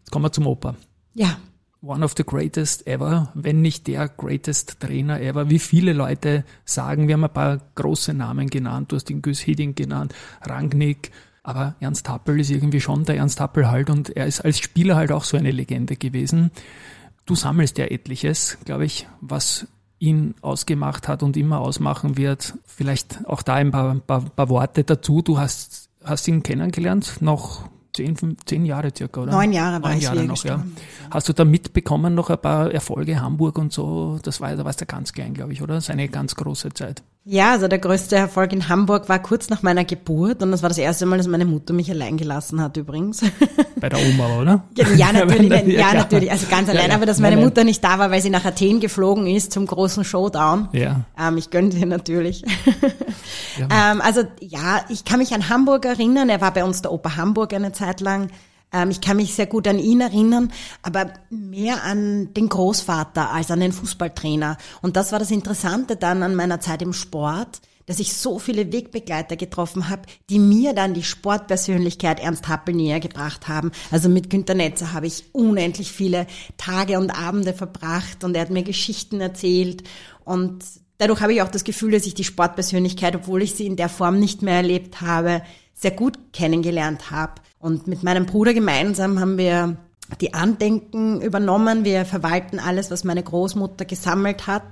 Jetzt 0.00 0.10
kommen 0.10 0.24
wir 0.24 0.32
zum 0.32 0.46
Oper. 0.46 0.76
Ja. 1.14 1.38
One 1.84 2.04
of 2.04 2.14
the 2.16 2.22
greatest 2.22 2.86
ever, 2.86 3.32
wenn 3.34 3.60
nicht 3.60 3.88
der 3.88 4.08
greatest 4.08 4.78
Trainer 4.78 5.20
ever. 5.20 5.50
Wie 5.50 5.58
viele 5.58 5.92
Leute 5.92 6.44
sagen, 6.64 7.08
wir 7.08 7.14
haben 7.14 7.24
ein 7.24 7.32
paar 7.32 7.58
große 7.74 8.14
Namen 8.14 8.48
genannt, 8.48 8.92
du 8.92 8.96
hast 8.96 9.08
den 9.08 9.20
Gus 9.20 9.40
Hiddink 9.40 9.76
genannt, 9.76 10.14
Rangnick, 10.42 11.10
aber 11.42 11.74
Ernst 11.80 12.08
Happel 12.08 12.38
ist 12.38 12.50
irgendwie 12.50 12.80
schon 12.80 13.04
der 13.04 13.16
Ernst 13.16 13.40
Happel 13.40 13.68
halt 13.68 13.90
und 13.90 14.16
er 14.16 14.26
ist 14.26 14.42
als 14.42 14.60
Spieler 14.60 14.94
halt 14.94 15.10
auch 15.10 15.24
so 15.24 15.36
eine 15.36 15.50
Legende 15.50 15.96
gewesen. 15.96 16.52
Du 17.26 17.34
sammelst 17.34 17.78
ja 17.78 17.86
etliches, 17.86 18.58
glaube 18.64 18.84
ich, 18.84 19.08
was 19.20 19.66
ihn 19.98 20.36
ausgemacht 20.40 21.08
hat 21.08 21.24
und 21.24 21.36
immer 21.36 21.60
ausmachen 21.60 22.16
wird. 22.16 22.54
Vielleicht 22.64 23.26
auch 23.26 23.42
da 23.42 23.54
ein 23.54 23.72
paar, 23.72 23.96
paar, 23.96 24.20
paar 24.20 24.48
Worte 24.48 24.84
dazu. 24.84 25.20
Du 25.20 25.38
hast, 25.38 25.90
hast 26.04 26.28
ihn 26.28 26.44
kennengelernt, 26.44 27.16
noch 27.20 27.68
zehn, 27.94 28.36
zehn 28.46 28.64
Jahre 28.64 28.92
circa, 28.96 29.22
oder? 29.22 29.32
Neun 29.32 29.52
Jahre 29.52 29.82
war 29.82 29.90
Neun 29.90 29.98
ich 29.98 30.04
Jahre 30.04 30.24
noch, 30.24 30.44
ja. 30.44 30.64
Hast 31.10 31.28
du 31.28 31.32
da 31.32 31.44
mitbekommen 31.44 32.14
noch 32.14 32.30
ein 32.30 32.40
paar 32.40 32.72
Erfolge, 32.72 33.20
Hamburg 33.20 33.58
und 33.58 33.72
so? 33.72 34.18
Das 34.22 34.40
war, 34.40 34.54
da 34.56 34.64
warst 34.64 34.80
du 34.80 34.86
ganz 34.86 35.12
klein, 35.12 35.34
glaube 35.34 35.52
ich, 35.52 35.62
oder? 35.62 35.80
Seine 35.80 36.08
ganz 36.08 36.34
große 36.34 36.70
Zeit. 36.72 37.02
Ja, 37.24 37.52
also 37.52 37.68
der 37.68 37.78
größte 37.78 38.16
Erfolg 38.16 38.52
in 38.52 38.68
Hamburg 38.68 39.08
war 39.08 39.20
kurz 39.20 39.48
nach 39.48 39.62
meiner 39.62 39.84
Geburt 39.84 40.42
und 40.42 40.50
das 40.50 40.62
war 40.62 40.68
das 40.68 40.78
erste 40.78 41.06
Mal, 41.06 41.18
dass 41.18 41.28
meine 41.28 41.44
Mutter 41.44 41.72
mich 41.72 41.88
allein 41.88 42.16
gelassen 42.16 42.60
hat 42.60 42.76
übrigens. 42.76 43.20
Bei 43.80 43.88
der 43.88 44.00
Oma, 44.00 44.40
oder? 44.40 44.64
Ja, 44.96 45.12
natürlich, 45.12 45.52
ja, 45.52 45.62
ja 45.62 45.94
natürlich, 45.94 46.32
also 46.32 46.48
ganz 46.50 46.68
allein, 46.68 46.82
ja, 46.82 46.88
ja. 46.88 46.94
aber 46.96 47.06
dass 47.06 47.20
meine 47.20 47.36
nein, 47.36 47.44
Mutter 47.44 47.62
nicht 47.62 47.82
da 47.84 48.00
war, 48.00 48.10
weil 48.10 48.20
sie 48.20 48.30
nach 48.30 48.44
Athen 48.44 48.80
geflogen 48.80 49.28
ist 49.28 49.52
zum 49.52 49.66
großen 49.66 50.02
Showdown. 50.02 50.68
Ja. 50.72 51.02
Ähm, 51.16 51.38
ich 51.38 51.50
gönne 51.50 51.70
sie 51.70 51.84
natürlich. 51.86 52.44
Ähm, 53.58 54.00
also 54.00 54.22
ja, 54.40 54.80
ich 54.88 55.04
kann 55.04 55.18
mich 55.18 55.34
an 55.34 55.50
Hamburg 55.50 55.84
erinnern, 55.84 56.30
er 56.30 56.40
war 56.40 56.54
bei 56.54 56.64
uns 56.64 56.80
der 56.80 56.90
Opa 56.90 57.16
Hamburg 57.16 57.52
eine 57.52 57.72
Zeit 57.72 58.00
lang. 58.00 58.28
Ähm, 58.72 58.90
ich 58.90 59.00
kann 59.00 59.16
mich 59.16 59.34
sehr 59.34 59.46
gut 59.46 59.68
an 59.68 59.78
ihn 59.78 60.00
erinnern, 60.00 60.52
aber 60.82 61.12
mehr 61.30 61.84
an 61.84 62.32
den 62.34 62.48
Großvater 62.48 63.30
als 63.30 63.50
an 63.50 63.60
den 63.60 63.72
Fußballtrainer. 63.72 64.56
Und 64.80 64.96
das 64.96 65.12
war 65.12 65.18
das 65.18 65.30
Interessante 65.30 65.96
dann 65.96 66.22
an 66.22 66.34
meiner 66.34 66.60
Zeit 66.60 66.82
im 66.82 66.92
Sport, 66.92 67.60
dass 67.86 67.98
ich 67.98 68.14
so 68.14 68.38
viele 68.38 68.72
Wegbegleiter 68.72 69.36
getroffen 69.36 69.88
habe, 69.88 70.02
die 70.30 70.38
mir 70.38 70.72
dann 70.72 70.94
die 70.94 71.02
Sportpersönlichkeit 71.02 72.20
Ernst 72.20 72.48
Happel 72.48 72.74
näher 72.74 73.00
gebracht 73.00 73.48
haben. 73.48 73.72
Also 73.90 74.08
mit 74.08 74.30
Günter 74.30 74.54
Netzer 74.54 74.92
habe 74.92 75.06
ich 75.06 75.24
unendlich 75.32 75.90
viele 75.90 76.26
Tage 76.56 76.98
und 76.98 77.10
Abende 77.10 77.52
verbracht 77.52 78.24
und 78.24 78.34
er 78.34 78.42
hat 78.42 78.50
mir 78.50 78.62
Geschichten 78.62 79.20
erzählt 79.20 79.82
und 80.24 80.64
dadurch 80.98 81.20
habe 81.20 81.34
ich 81.34 81.42
auch 81.42 81.48
das 81.48 81.64
Gefühl, 81.64 81.92
dass 81.92 82.06
ich 82.06 82.14
die 82.14 82.24
Sportpersönlichkeit, 82.24 83.16
obwohl 83.16 83.42
ich 83.42 83.54
sie 83.54 83.66
in 83.66 83.76
der 83.76 83.88
Form 83.88 84.20
nicht 84.20 84.42
mehr 84.42 84.56
erlebt 84.56 85.00
habe, 85.00 85.42
sehr 85.74 85.90
gut 85.90 86.32
kennengelernt 86.32 87.10
habe. 87.10 87.42
Und 87.62 87.86
mit 87.86 88.02
meinem 88.02 88.26
Bruder 88.26 88.54
gemeinsam 88.54 89.20
haben 89.20 89.38
wir 89.38 89.76
die 90.20 90.34
Andenken 90.34 91.20
übernommen. 91.20 91.84
Wir 91.84 92.04
verwalten 92.04 92.58
alles, 92.58 92.90
was 92.90 93.04
meine 93.04 93.22
Großmutter 93.22 93.84
gesammelt 93.84 94.48
hat. 94.48 94.64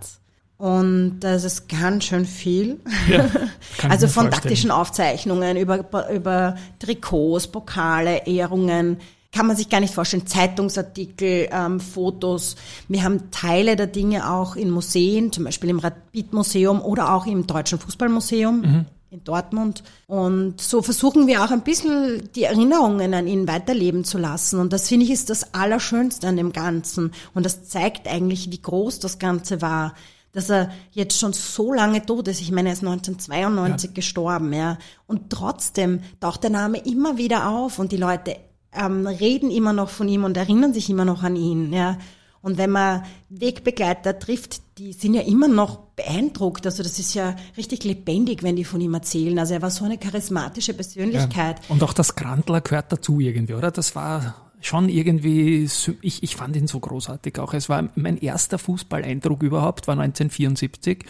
Und 0.59 1.20
das 1.20 1.44
ist 1.44 1.68
ganz 1.68 2.04
schön 2.04 2.26
viel. 2.26 2.80
Ja, 3.09 3.30
also 3.88 4.09
von 4.09 4.25
vorstellen. 4.25 4.30
taktischen 4.32 4.70
Aufzeichnungen 4.73 5.56
über, 5.56 6.11
über 6.11 6.56
Trikots, 6.80 7.47
Pokale, 7.47 8.26
Ehrungen, 8.26 8.99
kann 9.32 9.47
man 9.47 9.56
sich 9.56 9.68
gar 9.68 9.78
nicht 9.78 9.94
vorstellen. 9.94 10.26
Zeitungsartikel, 10.26 11.49
ähm, 11.52 11.78
Fotos. 11.78 12.56
Wir 12.88 13.04
haben 13.04 13.30
Teile 13.30 13.76
der 13.76 13.87
Dinge 13.87 14.28
auch 14.28 14.56
in 14.56 14.68
Museen, 14.68 15.30
zum 15.30 15.44
Beispiel 15.44 15.70
im 15.70 15.78
Rapid-Museum 15.78 16.82
oder 16.82 17.14
auch 17.14 17.26
im 17.26 17.47
Deutschen 17.47 17.78
Fußballmuseum. 17.78 18.61
Mhm 18.61 18.87
in 19.11 19.25
Dortmund. 19.25 19.83
Und 20.07 20.61
so 20.61 20.83
versuchen 20.83 21.26
wir 21.26 21.43
auch 21.45 21.50
ein 21.50 21.62
bisschen 21.62 22.31
die 22.35 22.45
Erinnerungen 22.45 23.12
an 23.12 23.26
ihn 23.26 23.49
weiterleben 23.49 24.05
zu 24.05 24.19
lassen. 24.19 24.61
Und 24.61 24.73
das 24.73 24.88
finde 24.88 25.05
ich 25.05 25.12
ist 25.12 25.31
das 25.31 25.55
Allerschönste 25.55 26.29
an 26.29 26.37
dem 26.37 26.53
Ganzen. 26.53 27.12
Und 27.35 27.44
das 27.44 27.68
zeigt 27.68 28.07
eigentlich, 28.07 28.51
wie 28.51 28.62
groß 28.62 29.01
das 29.01 29.18
Ganze 29.18 29.61
war. 29.61 29.94
Dass 30.33 30.49
er 30.49 30.70
jetzt 30.92 31.18
schon 31.18 31.33
so 31.33 31.73
lange 31.73 32.07
tot 32.07 32.29
ist. 32.29 32.40
Ich 32.40 32.53
meine, 32.53 32.68
er 32.68 32.75
ist 32.75 32.85
1992 32.85 33.90
ja. 33.90 33.94
gestorben, 33.94 34.53
ja. 34.53 34.79
Und 35.09 35.29
trotzdem 35.29 36.03
taucht 36.20 36.44
der 36.44 36.51
Name 36.51 36.79
immer 36.79 37.18
wieder 37.18 37.49
auf 37.49 37.81
und 37.81 37.90
die 37.90 37.96
Leute 37.96 38.37
ähm, 38.73 39.09
reden 39.09 39.51
immer 39.51 39.73
noch 39.73 39.88
von 39.88 40.07
ihm 40.07 40.23
und 40.23 40.37
erinnern 40.37 40.73
sich 40.73 40.88
immer 40.88 41.05
noch 41.05 41.25
an 41.25 41.35
ihn, 41.35 41.73
ja. 41.73 41.99
Und 42.42 42.57
wenn 42.57 42.70
man 42.70 43.03
Wegbegleiter 43.29 44.18
trifft, 44.18 44.62
die 44.79 44.94
sind 44.94 45.14
ja 45.14 45.22
immer 45.22 45.46
noch 45.46 45.79
beeindruckt. 45.96 46.64
Also 46.64 46.83
das 46.83 46.98
ist 46.98 47.14
ja 47.14 47.37
richtig 47.57 47.85
lebendig, 47.85 48.42
wenn 48.42 48.57
die 48.57 48.64
von 48.64 48.81
ihm 48.81 48.94
erzählen. 48.94 49.38
Also 49.38 49.55
er 49.55 49.62
war 49.62 49.70
so 49.70 49.85
eine 49.85 49.98
charismatische 49.98 50.72
Persönlichkeit. 50.72 51.59
Ja. 51.59 51.64
Und 51.68 51.83
auch 51.83 51.92
das 51.92 52.16
Grandler 52.16 52.62
gehört 52.62 52.90
dazu 52.92 53.20
irgendwie, 53.20 53.55
oder? 53.55 53.70
Das 53.70 53.94
war 53.94 54.37
schon 54.61 54.88
irgendwie, 54.88 55.68
ich, 56.03 56.22
ich 56.22 56.37
fand 56.37 56.57
ihn 56.57 56.66
so 56.66 56.81
großartig 56.81 57.38
auch. 57.38 57.53
Es 57.53 57.68
war 57.68 57.88
mein 57.94 58.18
erster 58.18 58.59
Fußballeindruck 58.59 59.42
überhaupt, 59.42 59.87
war 59.87 59.98
1974. 59.98 61.05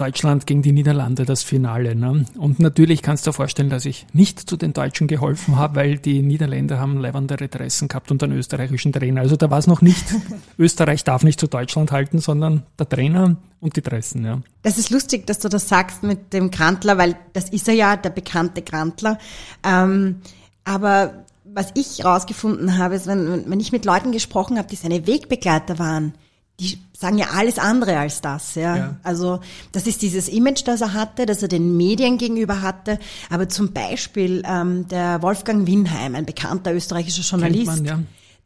Deutschland 0.00 0.46
gegen 0.46 0.62
die 0.62 0.72
Niederlande 0.72 1.24
das 1.24 1.42
Finale. 1.42 1.94
Ne? 1.94 2.24
Und 2.38 2.58
natürlich 2.58 3.02
kannst 3.02 3.26
du 3.26 3.30
dir 3.30 3.34
vorstellen, 3.34 3.68
dass 3.68 3.84
ich 3.84 4.06
nicht 4.12 4.38
zu 4.38 4.56
den 4.56 4.72
Deutschen 4.72 5.06
geholfen 5.06 5.56
habe, 5.56 5.76
weil 5.76 5.98
die 5.98 6.22
Niederländer 6.22 6.80
haben 6.80 6.98
leibendere 6.98 7.48
Dressen 7.48 7.88
gehabt 7.88 8.10
und 8.10 8.22
einen 8.22 8.36
österreichischen 8.36 8.92
Trainer. 8.92 9.20
Also 9.20 9.36
da 9.36 9.50
war 9.50 9.58
es 9.58 9.66
noch 9.66 9.82
nicht, 9.82 10.04
Österreich 10.58 11.04
darf 11.04 11.22
nicht 11.22 11.38
zu 11.38 11.46
Deutschland 11.46 11.92
halten, 11.92 12.18
sondern 12.18 12.62
der 12.78 12.88
Trainer 12.88 13.36
und 13.60 13.76
die 13.76 13.82
Dressen. 13.82 14.24
Ja. 14.24 14.40
Das 14.62 14.78
ist 14.78 14.90
lustig, 14.90 15.26
dass 15.26 15.38
du 15.38 15.48
das 15.48 15.68
sagst 15.68 16.02
mit 16.02 16.32
dem 16.32 16.50
Grantler, 16.50 16.96
weil 16.96 17.16
das 17.34 17.50
ist 17.50 17.68
er 17.68 17.74
ja, 17.74 17.96
der 17.96 18.10
bekannte 18.10 18.62
Grantler. 18.62 19.18
Ähm, 19.62 20.22
aber 20.64 21.24
was 21.44 21.72
ich 21.74 22.04
rausgefunden 22.04 22.78
habe, 22.78 22.94
ist, 22.94 23.06
wenn, 23.06 23.50
wenn 23.50 23.60
ich 23.60 23.72
mit 23.72 23.84
Leuten 23.84 24.12
gesprochen 24.12 24.56
habe, 24.56 24.68
die 24.68 24.76
seine 24.76 25.06
Wegbegleiter 25.06 25.78
waren, 25.78 26.14
die 26.60 26.78
sagen 26.96 27.18
ja 27.18 27.28
alles 27.34 27.58
andere 27.58 27.98
als 27.98 28.20
das, 28.20 28.54
ja. 28.54 28.76
ja. 28.76 28.96
Also 29.02 29.40
das 29.72 29.86
ist 29.86 30.02
dieses 30.02 30.28
Image, 30.28 30.62
das 30.66 30.82
er 30.82 30.92
hatte, 30.92 31.26
das 31.26 31.42
er 31.42 31.48
den 31.48 31.76
Medien 31.76 32.18
gegenüber 32.18 32.60
hatte. 32.60 32.98
Aber 33.30 33.48
zum 33.48 33.72
Beispiel 33.72 34.42
ähm, 34.46 34.86
der 34.88 35.22
Wolfgang 35.22 35.66
Winheim, 35.66 36.14
ein 36.14 36.26
bekannter 36.26 36.74
österreichischer 36.74 37.22
Journalist, 37.22 37.66
man, 37.66 37.84
ja. 37.84 37.98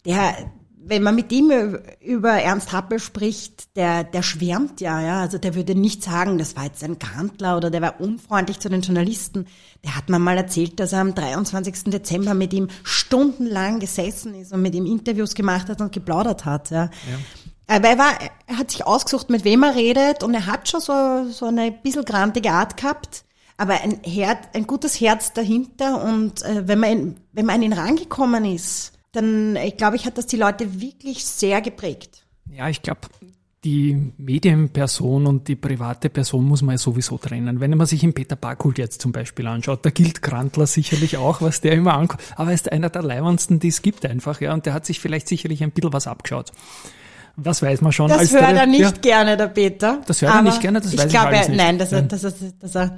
der 0.07 0.35
wenn 0.87 1.03
man 1.03 1.15
mit 1.15 1.33
ihm 1.33 1.51
über 2.01 2.33
Ernst 2.33 2.73
Happel 2.73 2.99
spricht, 2.99 3.75
der, 3.77 4.05
der 4.05 4.23
schwärmt 4.23 4.81
ja, 4.81 5.01
ja. 5.01 5.21
Also 5.21 5.39
der 5.39 5.55
würde 5.55 5.75
nicht 5.75 6.03
sagen, 6.03 6.37
das 6.37 6.57
war 6.57 6.65
jetzt 6.65 6.85
ein 6.85 6.99
Kantler 6.99 7.57
oder 7.57 7.71
der 7.71 7.81
war 7.81 8.01
unfreundlich 8.01 8.61
zu 8.61 8.69
den 8.69 8.83
Journalisten. 8.83 9.47
Der 9.83 9.97
hat 9.97 10.11
mir 10.11 10.19
mal 10.19 10.37
erzählt, 10.37 10.79
dass 10.81 10.93
er 10.93 11.01
am 11.01 11.15
23. 11.15 11.85
Dezember 11.85 12.35
mit 12.35 12.53
ihm 12.53 12.69
stundenlang 12.83 13.81
gesessen 13.81 14.35
ist 14.35 14.53
und 14.53 14.63
mit 14.63 14.75
ihm 14.75 14.85
Interviews 14.85 15.35
gemacht 15.35 15.69
hat 15.69 15.81
und 15.81 15.93
geplaudert 15.93 16.45
hat, 16.45 16.71
ja. 16.71 16.85
ja. 16.85 16.91
Aber 17.67 17.89
er, 17.89 17.99
war, 17.99 18.13
er 18.47 18.59
hat 18.59 18.71
sich 18.71 18.87
ausgesucht, 18.87 19.31
mit 19.31 19.45
wem 19.45 19.63
er 19.63 19.75
redet 19.75 20.23
und 20.23 20.35
er 20.35 20.47
hat 20.47 20.69
schon 20.69 20.81
so, 20.81 21.27
so 21.31 21.47
eine 21.47 21.73
bisschen 21.73 22.05
grantige 22.05 22.51
Art 22.51 22.77
gehabt, 22.77 23.25
aber 23.57 23.81
ein, 23.81 24.01
Herz, 24.05 24.49
ein 24.53 24.67
gutes 24.67 25.01
Herz 25.01 25.33
dahinter 25.33 26.03
und 26.05 26.43
äh, 26.43 26.69
wenn, 26.69 26.81
man 26.81 26.91
in, 26.91 27.17
wenn 27.33 27.47
man 27.47 27.57
an 27.57 27.63
ihn 27.63 27.73
rangekommen 27.73 28.45
ist, 28.45 28.93
dann, 29.13 29.57
ich 29.57 29.77
glaube, 29.77 29.97
ich 29.97 30.07
hat 30.07 30.19
das 30.19 30.27
die 30.27 30.37
Leute 30.37 30.81
wirklich 30.81 31.25
sehr 31.25 31.63
geprägt. 31.63 32.27
Ja, 32.51 32.69
ich 32.69 32.83
glaube, 32.83 33.01
die 33.65 34.13
Medienperson 34.19 35.27
und 35.27 35.49
die 35.49 35.57
private 35.57 36.11
Person 36.11 36.45
muss 36.45 36.61
man 36.61 36.75
ja 36.75 36.79
sowieso 36.79 37.17
trennen. 37.17 37.61
Wenn 37.61 37.77
man 37.77 37.87
sich 37.87 38.01
den 38.01 38.13
Peter 38.13 38.37
Barkult 38.37 38.77
jetzt 38.77 39.01
zum 39.01 39.13
Beispiel 39.13 39.47
anschaut, 39.47 39.87
da 39.87 39.91
gilt 39.91 40.21
Grantler 40.21 40.67
sicherlich 40.67 41.17
auch, 41.17 41.41
was 41.41 41.63
der 41.63 41.73
immer 41.73 41.95
ankommt. 41.95 42.23
Aber 42.37 42.51
er 42.51 42.55
ist 42.55 42.71
einer 42.71 42.91
der 42.91 43.03
leibendsten, 43.03 43.61
die 43.61 43.69
es 43.69 43.81
gibt 43.81 44.05
einfach, 44.05 44.41
ja. 44.43 44.53
Und 44.53 44.67
der 44.67 44.75
hat 44.75 44.85
sich 44.85 45.01
vielleicht 45.01 45.29
sicherlich 45.29 45.63
ein 45.63 45.71
bisschen 45.71 45.95
was 45.95 46.07
abgeschaut. 46.07 46.53
Das 47.37 47.63
weiß 47.63 47.81
man 47.81 47.91
schon. 47.91 48.09
Das 48.09 48.33
hört 48.33 48.53
er 48.53 48.67
nicht 48.67 48.81
ja. 48.81 48.91
gerne, 48.93 49.37
der 49.37 49.49
Peter. 49.49 50.01
Das 50.07 50.23
hört 50.23 50.35
er 50.35 50.43
nicht 50.43 50.61
gerne, 50.61 50.81
das 50.81 50.93
ich 50.93 50.99
weiß 50.99 51.09
glaube, 51.09 51.31
ich 51.31 51.37
alles 51.37 51.49
nicht. 51.49 51.57
Nein, 51.57 51.79
dass 51.79 51.93
er, 51.93 52.03
dass 52.03 52.23
er, 52.23 52.33
dass 52.61 52.77
er, 52.77 52.95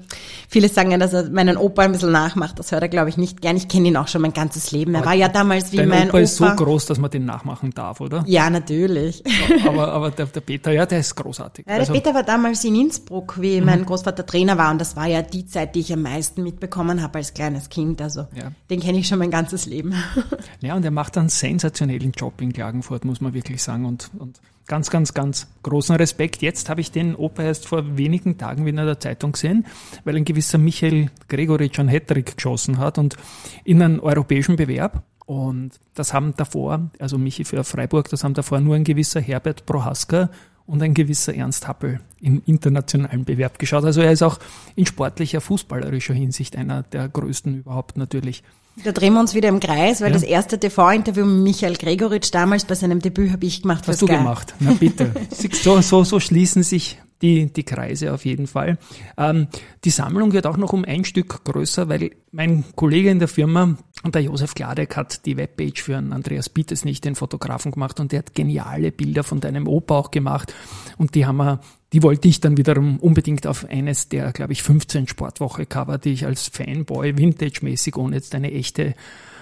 viele 0.49 0.69
sagen 0.69 0.91
ja, 0.91 0.99
dass 0.99 1.15
er 1.15 1.31
meinen 1.31 1.57
Opa 1.57 1.83
ein 1.83 1.93
bisschen 1.93 2.13
nachmacht. 2.13 2.59
Das 2.59 2.71
hört 2.71 2.83
er, 2.83 2.89
glaube 2.89 3.09
ich, 3.09 3.17
nicht 3.17 3.41
gern. 3.41 3.57
Ich 3.57 3.69
kenne 3.69 3.89
ihn 3.89 3.97
auch 3.97 4.09
schon 4.09 4.21
mein 4.21 4.35
ganzes 4.35 4.73
Leben. 4.73 4.95
Er 4.95 4.99
aber 4.99 5.07
war 5.07 5.15
ja 5.15 5.29
damals 5.29 5.73
wie 5.73 5.79
dein 5.79 5.89
mein 5.89 6.09
Opa. 6.11 6.19
ist 6.19 6.37
so 6.37 6.45
groß, 6.45 6.85
dass 6.87 6.99
man 6.99 7.11
den 7.11 7.25
nachmachen 7.25 7.71
darf, 7.71 8.01
oder? 8.01 8.25
Ja, 8.27 8.51
natürlich. 8.51 9.23
Aber, 9.67 9.89
aber 9.93 10.11
der, 10.11 10.27
der 10.27 10.41
Peter, 10.41 10.71
ja, 10.71 10.85
der 10.85 11.01
ist 11.01 11.15
großartig. 11.15 11.67
Ja, 11.67 11.73
der 11.73 11.81
also, 11.81 11.93
Peter 11.95 12.13
war 12.13 12.23
damals 12.23 12.63
in 12.65 12.75
Innsbruck, 12.75 13.41
wie 13.41 13.61
mhm. 13.61 13.67
mein 13.67 13.85
Großvater 13.87 14.27
Trainer 14.27 14.59
war. 14.59 14.71
Und 14.71 14.81
das 14.81 14.97
war 14.97 15.07
ja 15.07 15.23
die 15.23 15.47
Zeit, 15.47 15.75
die 15.75 15.81
ich 15.81 15.93
am 15.93 16.03
meisten 16.03 16.43
mitbekommen 16.43 17.03
habe 17.03 17.19
als 17.19 17.33
kleines 17.33 17.71
Kind. 17.71 18.03
Also 18.03 18.27
ja. 18.35 18.53
den 18.69 18.81
kenne 18.81 18.99
ich 18.99 19.09
schon 19.09 19.19
mein 19.19 19.31
ganzes 19.31 19.67
Leben. 19.67 19.95
Ja, 20.61 20.75
und 20.75 20.85
er 20.85 20.91
macht 20.91 21.17
einen 21.17 21.29
sensationellen 21.29 22.13
Job 22.13 22.41
in 22.41 22.53
Klagenfurt, 22.53 23.05
muss 23.05 23.21
man 23.21 23.35
wirklich 23.35 23.63
sagen. 23.63 23.85
Und, 23.85 24.11
und 24.19 24.26
ganz, 24.67 24.91
ganz, 24.91 25.15
ganz 25.15 25.49
großen 25.63 25.97
Respekt. 25.97 26.43
Jetzt 26.43 26.69
habe 26.69 26.81
ich 26.81 26.91
den 26.91 27.15
Opa 27.15 27.43
erst 27.43 27.67
vor 27.67 27.97
wenigen 27.97 28.39
Tagen 28.39 28.67
wieder 28.67 28.81
in 28.81 28.87
der 28.87 29.01
Zeitung 29.01 29.33
gesehen, 29.33 29.67
weil 30.05 30.17
ein 30.17 30.25
gewisser 30.25 30.59
Michael 30.59 31.11
Gregoritsch 31.29 31.79
einen 31.79 31.89
Hattrick 31.89 32.37
geschossen 32.37 32.79
hat 32.79 32.99
und 32.99 33.17
in 33.65 33.83
einem 33.83 34.01
europäischen 34.01 34.57
Bewerb. 34.57 35.03
Und 35.25 35.81
das 35.95 36.15
haben 36.15 36.35
davor, 36.37 36.91
also 37.01 37.19
Michi 37.19 37.45
für 37.45 37.65
Freiburg, 37.65 38.09
das 38.11 38.23
haben 38.23 38.35
davor 38.35 38.61
nur 38.61 38.77
ein 38.77 38.85
gewisser 38.85 39.21
Herbert 39.21 39.67
Prohaska 39.67 40.31
und 40.67 40.83
ein 40.83 40.95
gewisser 40.95 41.35
Ernst 41.35 41.67
Happel 41.67 42.01
im 42.21 42.43
internationalen 42.47 43.25
Bewerb 43.25 43.59
geschaut. 43.59 43.85
Also 43.85 44.01
er 44.01 44.13
ist 44.13 44.23
auch 44.23 44.39
in 44.75 44.87
sportlicher, 44.87 45.41
fußballerischer 45.41 46.15
Hinsicht 46.15 46.57
einer 46.57 46.83
der 46.83 47.09
größten 47.09 47.59
überhaupt 47.59 47.97
natürlich. 47.97 48.43
Da 48.85 48.93
drehen 48.93 49.15
wir 49.15 49.21
uns 49.21 49.35
wieder 49.35 49.49
im 49.49 49.61
Kreis, 49.61 50.01
weil 50.01 50.09
ja. 50.09 50.15
das 50.15 50.23
erste 50.23 50.59
TV-Interview 50.59 51.25
mit 51.25 51.45
Michael 51.45 51.77
Gregoritsch 51.77 52.33
damals 52.33 52.65
bei 52.65 52.75
seinem 52.75 53.01
Debüt 53.01 53.33
habe 53.33 53.47
ich 53.47 53.63
gemacht. 53.63 53.89
Hast 53.89 54.03
du 54.03 54.07
Sky. 54.07 54.17
gemacht? 54.17 54.55
Na 54.61 54.73
bitte. 54.73 55.13
so, 55.53 55.81
so, 55.81 56.05
so 56.05 56.21
schließen 56.21 56.63
sich 56.63 56.99
die, 57.23 57.53
die 57.53 57.65
Kreise 57.65 58.13
auf 58.13 58.25
jeden 58.25 58.47
Fall. 58.47 58.79
Ähm, 59.17 59.49
die 59.85 59.91
Sammlung 59.91 60.33
wird 60.33 60.47
auch 60.47 60.59
noch 60.59 60.73
um 60.73 60.85
ein 60.85 61.05
Stück 61.05 61.45
größer, 61.45 61.89
weil 61.89 62.11
mein 62.33 62.65
Kollege 62.75 63.11
in 63.11 63.19
der 63.19 63.29
Firma, 63.29 63.77
der 64.15 64.23
Josef 64.23 64.55
Gladek, 64.55 64.97
hat 64.97 65.27
die 65.27 65.37
Webpage 65.37 65.83
für 65.83 65.97
einen 65.97 66.13
Andreas 66.13 66.49
Bittes 66.49 66.85
nicht 66.85 67.05
den 67.05 67.15
Fotografen 67.15 67.73
gemacht 67.73 68.01
und 68.01 68.13
der 68.13 68.21
hat 68.21 68.35
geniale 68.35 68.93
Bilder 68.93 69.25
von 69.25 69.41
deinem 69.41 69.67
Opa 69.67 69.97
auch 69.97 70.11
gemacht 70.11 70.55
und 70.99 71.15
die 71.15 71.27
haben 71.27 71.39
wir 71.39 71.61
die 71.93 72.03
wollte 72.03 72.29
ich 72.29 72.41
dann 72.41 72.57
wiederum 72.57 72.99
unbedingt 72.99 73.47
auf 73.47 73.65
eines 73.65 74.09
der, 74.09 74.33
glaube 74.33 74.53
ich, 74.53 74.63
15 74.63 75.09
Sportwoche-Cover, 75.09 75.99
die 75.99 76.11
ich 76.11 76.27
als 76.27 76.49
Fanboy 76.49 77.17
vintage-mäßig, 77.17 77.97
ohne 77.97 78.17
jetzt 78.17 78.35
eine 78.35 78.53
echte 78.53 78.95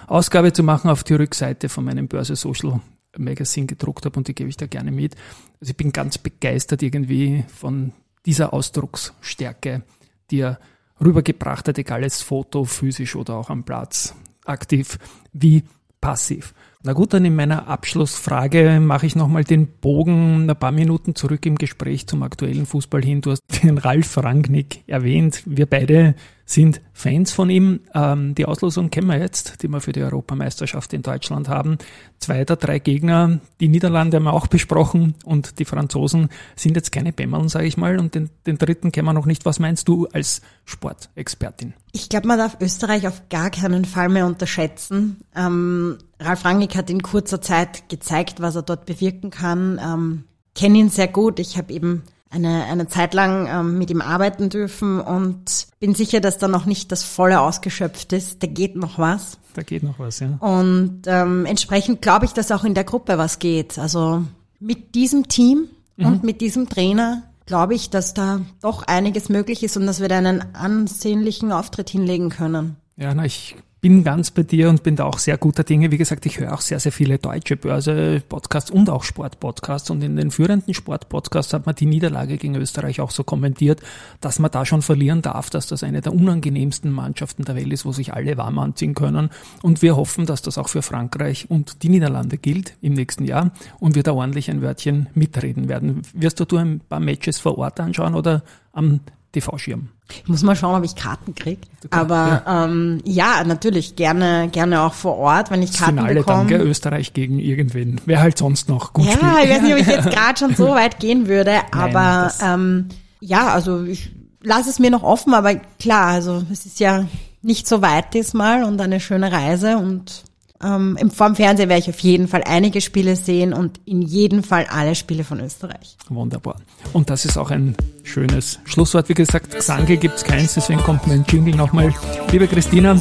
Ausgabe 0.06 0.52
zu 0.52 0.62
machen, 0.62 0.90
auf 0.90 1.04
die 1.04 1.14
Rückseite 1.14 1.68
von 1.68 1.84
meinem 1.84 2.06
Börse 2.06 2.36
Social 2.36 2.80
Magazine 3.16 3.66
gedruckt 3.66 4.04
habe 4.04 4.16
und 4.18 4.28
die 4.28 4.34
gebe 4.34 4.50
ich 4.50 4.56
da 4.56 4.66
gerne 4.66 4.90
mit. 4.90 5.14
Also 5.60 5.70
ich 5.70 5.76
bin 5.76 5.92
ganz 5.92 6.18
begeistert 6.18 6.82
irgendwie 6.82 7.44
von 7.48 7.92
dieser 8.26 8.52
Ausdrucksstärke, 8.52 9.82
die 10.30 10.40
er 10.40 10.58
rübergebracht 11.00 11.68
hat, 11.68 11.78
egal 11.78 12.02
als 12.02 12.22
Foto, 12.22 12.64
physisch 12.64 13.16
oder 13.16 13.34
auch 13.34 13.50
am 13.50 13.64
Platz, 13.64 14.14
aktiv 14.44 14.98
wie 15.32 15.64
passiv. 16.00 16.54
Na 16.86 16.92
gut, 16.92 17.14
dann 17.14 17.24
in 17.24 17.34
meiner 17.34 17.66
Abschlussfrage 17.66 18.78
mache 18.78 19.06
ich 19.06 19.16
nochmal 19.16 19.42
den 19.42 19.66
Bogen 19.66 20.50
ein 20.50 20.56
paar 20.58 20.70
Minuten 20.70 21.14
zurück 21.14 21.46
im 21.46 21.56
Gespräch 21.56 22.06
zum 22.06 22.22
aktuellen 22.22 22.66
Fußball 22.66 23.02
hin. 23.02 23.22
Du 23.22 23.30
hast 23.30 23.42
den 23.62 23.78
Ralf 23.78 24.18
Rangnick 24.18 24.86
erwähnt. 24.86 25.42
Wir 25.46 25.64
beide 25.64 26.14
sind 26.44 26.82
Fans 26.92 27.32
von 27.32 27.48
ihm. 27.48 27.80
Ähm, 27.94 28.34
die 28.34 28.44
Auslosung 28.44 28.90
kennen 28.90 29.06
wir 29.06 29.18
jetzt, 29.18 29.62
die 29.62 29.68
wir 29.68 29.80
für 29.80 29.92
die 29.92 30.02
Europameisterschaft 30.02 30.92
in 30.92 31.00
Deutschland 31.00 31.48
haben. 31.48 31.78
Zwei 32.18 32.44
der 32.44 32.56
drei 32.56 32.78
Gegner, 32.78 33.40
die 33.60 33.68
Niederlande 33.68 34.18
haben 34.18 34.24
wir 34.24 34.34
auch 34.34 34.46
besprochen 34.46 35.14
und 35.24 35.58
die 35.58 35.64
Franzosen 35.64 36.28
sind 36.54 36.76
jetzt 36.76 36.92
keine 36.92 37.12
Bämmeln, 37.12 37.48
sage 37.48 37.66
ich 37.66 37.78
mal. 37.78 37.98
Und 37.98 38.14
den, 38.14 38.28
den 38.46 38.58
dritten 38.58 38.92
kennen 38.92 39.08
wir 39.08 39.14
noch 39.14 39.24
nicht. 39.24 39.46
Was 39.46 39.58
meinst 39.58 39.88
du 39.88 40.06
als 40.12 40.42
Sportexpertin? 40.66 41.72
Ich 41.92 42.08
glaube, 42.10 42.28
man 42.28 42.38
darf 42.38 42.58
Österreich 42.60 43.08
auf 43.08 43.22
gar 43.30 43.50
keinen 43.50 43.86
Fall 43.86 44.10
mehr 44.10 44.26
unterschätzen. 44.26 45.22
Ähm, 45.34 45.98
Ralf 46.24 46.44
Rangnick 46.44 46.76
hat 46.76 46.90
in 46.90 47.02
kurzer 47.02 47.40
Zeit 47.40 47.88
gezeigt, 47.88 48.40
was 48.40 48.56
er 48.56 48.62
dort 48.62 48.86
bewirken 48.86 49.30
kann. 49.30 49.80
Ähm, 49.82 50.24
kenne 50.54 50.78
ihn 50.78 50.88
sehr 50.90 51.08
gut. 51.08 51.38
Ich 51.38 51.56
habe 51.56 51.72
eben 51.72 52.02
eine, 52.30 52.64
eine 52.64 52.88
Zeit 52.88 53.14
lang 53.14 53.46
ähm, 53.48 53.78
mit 53.78 53.90
ihm 53.90 54.00
arbeiten 54.00 54.48
dürfen 54.48 55.00
und 55.00 55.66
bin 55.78 55.94
sicher, 55.94 56.20
dass 56.20 56.38
da 56.38 56.48
noch 56.48 56.66
nicht 56.66 56.90
das 56.92 57.04
volle 57.04 57.40
ausgeschöpft 57.40 58.12
ist. 58.12 58.42
Da 58.42 58.46
geht 58.46 58.76
noch 58.76 58.98
was. 58.98 59.38
Da 59.54 59.62
geht 59.62 59.82
noch 59.84 59.98
was, 59.98 60.18
ja. 60.20 60.36
Und 60.40 61.02
ähm, 61.06 61.46
entsprechend 61.46 62.02
glaube 62.02 62.24
ich, 62.24 62.32
dass 62.32 62.50
auch 62.50 62.64
in 62.64 62.74
der 62.74 62.84
Gruppe 62.84 63.18
was 63.18 63.38
geht. 63.38 63.78
Also 63.78 64.24
mit 64.58 64.94
diesem 64.94 65.28
Team 65.28 65.68
mhm. 65.96 66.06
und 66.06 66.24
mit 66.24 66.40
diesem 66.40 66.68
Trainer 66.68 67.22
glaube 67.46 67.74
ich, 67.74 67.90
dass 67.90 68.14
da 68.14 68.40
doch 68.62 68.82
einiges 68.82 69.28
möglich 69.28 69.62
ist 69.62 69.76
und 69.76 69.86
dass 69.86 70.00
wir 70.00 70.08
da 70.08 70.18
einen 70.18 70.54
ansehnlichen 70.54 71.52
Auftritt 71.52 71.90
hinlegen 71.90 72.30
können. 72.30 72.76
Ja, 72.96 73.14
na, 73.14 73.24
ich 73.24 73.56
bin 73.84 74.02
ganz 74.02 74.30
bei 74.30 74.44
dir 74.44 74.70
und 74.70 74.82
bin 74.82 74.96
da 74.96 75.04
auch 75.04 75.18
sehr 75.18 75.36
guter 75.36 75.62
Dinge. 75.62 75.90
Wie 75.90 75.98
gesagt, 75.98 76.24
ich 76.24 76.40
höre 76.40 76.54
auch 76.54 76.62
sehr, 76.62 76.80
sehr 76.80 76.90
viele 76.90 77.18
deutsche 77.18 77.54
Börse-Podcasts 77.54 78.70
und 78.70 78.88
auch 78.88 79.02
Sport-Podcasts. 79.02 79.90
Und 79.90 80.02
in 80.02 80.16
den 80.16 80.30
führenden 80.30 80.72
Sport-Podcasts 80.72 81.52
hat 81.52 81.66
man 81.66 81.74
die 81.74 81.84
Niederlage 81.84 82.38
gegen 82.38 82.54
Österreich 82.54 83.02
auch 83.02 83.10
so 83.10 83.24
kommentiert, 83.24 83.82
dass 84.22 84.38
man 84.38 84.50
da 84.50 84.64
schon 84.64 84.80
verlieren 84.80 85.20
darf, 85.20 85.50
dass 85.50 85.66
das 85.66 85.82
eine 85.82 86.00
der 86.00 86.14
unangenehmsten 86.14 86.90
Mannschaften 86.90 87.44
der 87.44 87.56
Welt 87.56 87.70
ist, 87.74 87.84
wo 87.84 87.92
sich 87.92 88.14
alle 88.14 88.38
warm 88.38 88.58
anziehen 88.58 88.94
können. 88.94 89.28
Und 89.60 89.82
wir 89.82 89.96
hoffen, 89.96 90.24
dass 90.24 90.40
das 90.40 90.56
auch 90.56 90.70
für 90.70 90.80
Frankreich 90.80 91.50
und 91.50 91.82
die 91.82 91.90
Niederlande 91.90 92.38
gilt 92.38 92.78
im 92.80 92.94
nächsten 92.94 93.26
Jahr 93.26 93.50
und 93.80 93.96
wir 93.96 94.02
da 94.02 94.14
ordentlich 94.14 94.50
ein 94.50 94.62
Wörtchen 94.62 95.10
mitreden 95.12 95.68
werden. 95.68 96.00
Wirst 96.14 96.40
du 96.40 96.56
ein 96.56 96.80
paar 96.80 97.00
Matches 97.00 97.38
vor 97.38 97.58
Ort 97.58 97.80
anschauen 97.80 98.14
oder 98.14 98.44
am 98.72 99.00
TV-Schirm. 99.34 99.88
Ich 100.08 100.28
muss 100.28 100.42
mal 100.42 100.56
schauen, 100.56 100.76
ob 100.76 100.84
ich 100.84 100.96
Karten 100.96 101.34
kriege. 101.34 101.60
Aber 101.90 102.42
ja. 102.46 102.64
Ähm, 102.64 103.00
ja, 103.04 103.44
natürlich 103.44 103.96
gerne, 103.96 104.48
gerne 104.50 104.82
auch 104.82 104.94
vor 104.94 105.18
Ort, 105.18 105.50
wenn 105.50 105.62
ich 105.62 105.70
das 105.70 105.80
Karten 105.80 105.98
Finale 105.98 106.14
bekomme. 106.16 106.50
Dann, 106.50 106.60
Österreich 106.62 107.12
gegen 107.12 107.38
irgendwen. 107.38 108.00
Wer 108.06 108.20
halt 108.20 108.38
sonst 108.38 108.68
noch 108.68 108.92
gut 108.92 109.06
ja, 109.06 109.12
spielt. 109.12 109.32
Ja, 109.32 109.38
ich 109.42 109.50
weiß 109.50 109.62
nicht, 109.62 109.72
ob 109.74 109.80
ich 109.80 109.86
jetzt 109.86 110.10
gerade 110.10 110.38
schon 110.38 110.54
so 110.54 110.68
weit 110.70 110.98
gehen 111.00 111.28
würde, 111.28 111.60
aber 111.72 112.32
Nein, 112.40 112.54
ähm, 112.54 112.88
ja, 113.20 113.48
also 113.48 113.84
ich 113.84 114.10
lasse 114.42 114.70
es 114.70 114.78
mir 114.78 114.90
noch 114.90 115.02
offen, 115.02 115.34
aber 115.34 115.54
klar, 115.54 116.08
also 116.08 116.42
es 116.52 116.66
ist 116.66 116.80
ja 116.80 117.06
nicht 117.42 117.66
so 117.66 117.82
weit 117.82 118.14
diesmal 118.14 118.64
und 118.64 118.80
eine 118.80 119.00
schöne 119.00 119.30
Reise 119.32 119.76
und 119.78 120.24
ähm, 120.64 120.96
Im 120.98 121.10
Vorm 121.10 121.36
Fernsehen 121.36 121.68
werde 121.68 121.82
ich 121.82 121.90
auf 121.90 121.98
jeden 122.00 122.26
Fall 122.26 122.42
einige 122.46 122.80
Spiele 122.80 123.16
sehen 123.16 123.52
und 123.52 123.80
in 123.84 124.00
jedem 124.02 124.42
Fall 124.42 124.66
alle 124.70 124.94
Spiele 124.94 125.24
von 125.24 125.40
Österreich. 125.40 125.96
Wunderbar. 126.08 126.56
Und 126.92 127.10
das 127.10 127.24
ist 127.24 127.36
auch 127.36 127.50
ein 127.50 127.76
schönes 128.02 128.60
Schlusswort. 128.64 129.08
Wie 129.08 129.14
gesagt, 129.14 129.54
Gesange 129.54 129.96
gibt 129.96 130.16
es 130.16 130.24
keins, 130.24 130.54
deswegen 130.54 130.80
kommt 130.80 131.06
mein 131.06 131.24
Jingle 131.28 131.54
nochmal. 131.54 131.92
Liebe 132.32 132.46
Christina, 132.46 133.00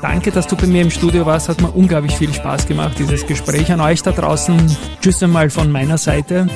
danke, 0.00 0.30
dass 0.30 0.46
du 0.46 0.56
bei 0.56 0.66
mir 0.66 0.82
im 0.82 0.90
Studio 0.90 1.26
warst. 1.26 1.48
Hat 1.48 1.60
mir 1.60 1.70
unglaublich 1.70 2.14
viel 2.14 2.32
Spaß 2.32 2.66
gemacht, 2.66 2.96
dieses 2.98 3.26
Gespräch 3.26 3.72
an 3.72 3.80
euch 3.80 4.02
da 4.02 4.12
draußen. 4.12 4.56
Tschüss 5.00 5.22
einmal 5.22 5.50
von 5.50 5.70
meiner 5.72 5.98
Seite. 5.98 6.46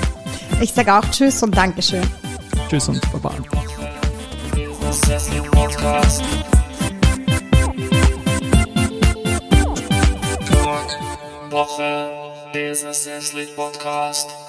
Ich 0.60 0.72
sage 0.72 0.94
auch 0.94 1.04
Tschüss 1.10 1.42
und 1.42 1.56
Dankeschön. 1.56 2.02
Tschüss 2.68 2.88
und 2.88 3.00
Baba. 3.12 3.34
Woche, 11.50 12.10
dieser 12.54 12.92
Senslich 12.92 13.54
Podcast. 13.56 14.47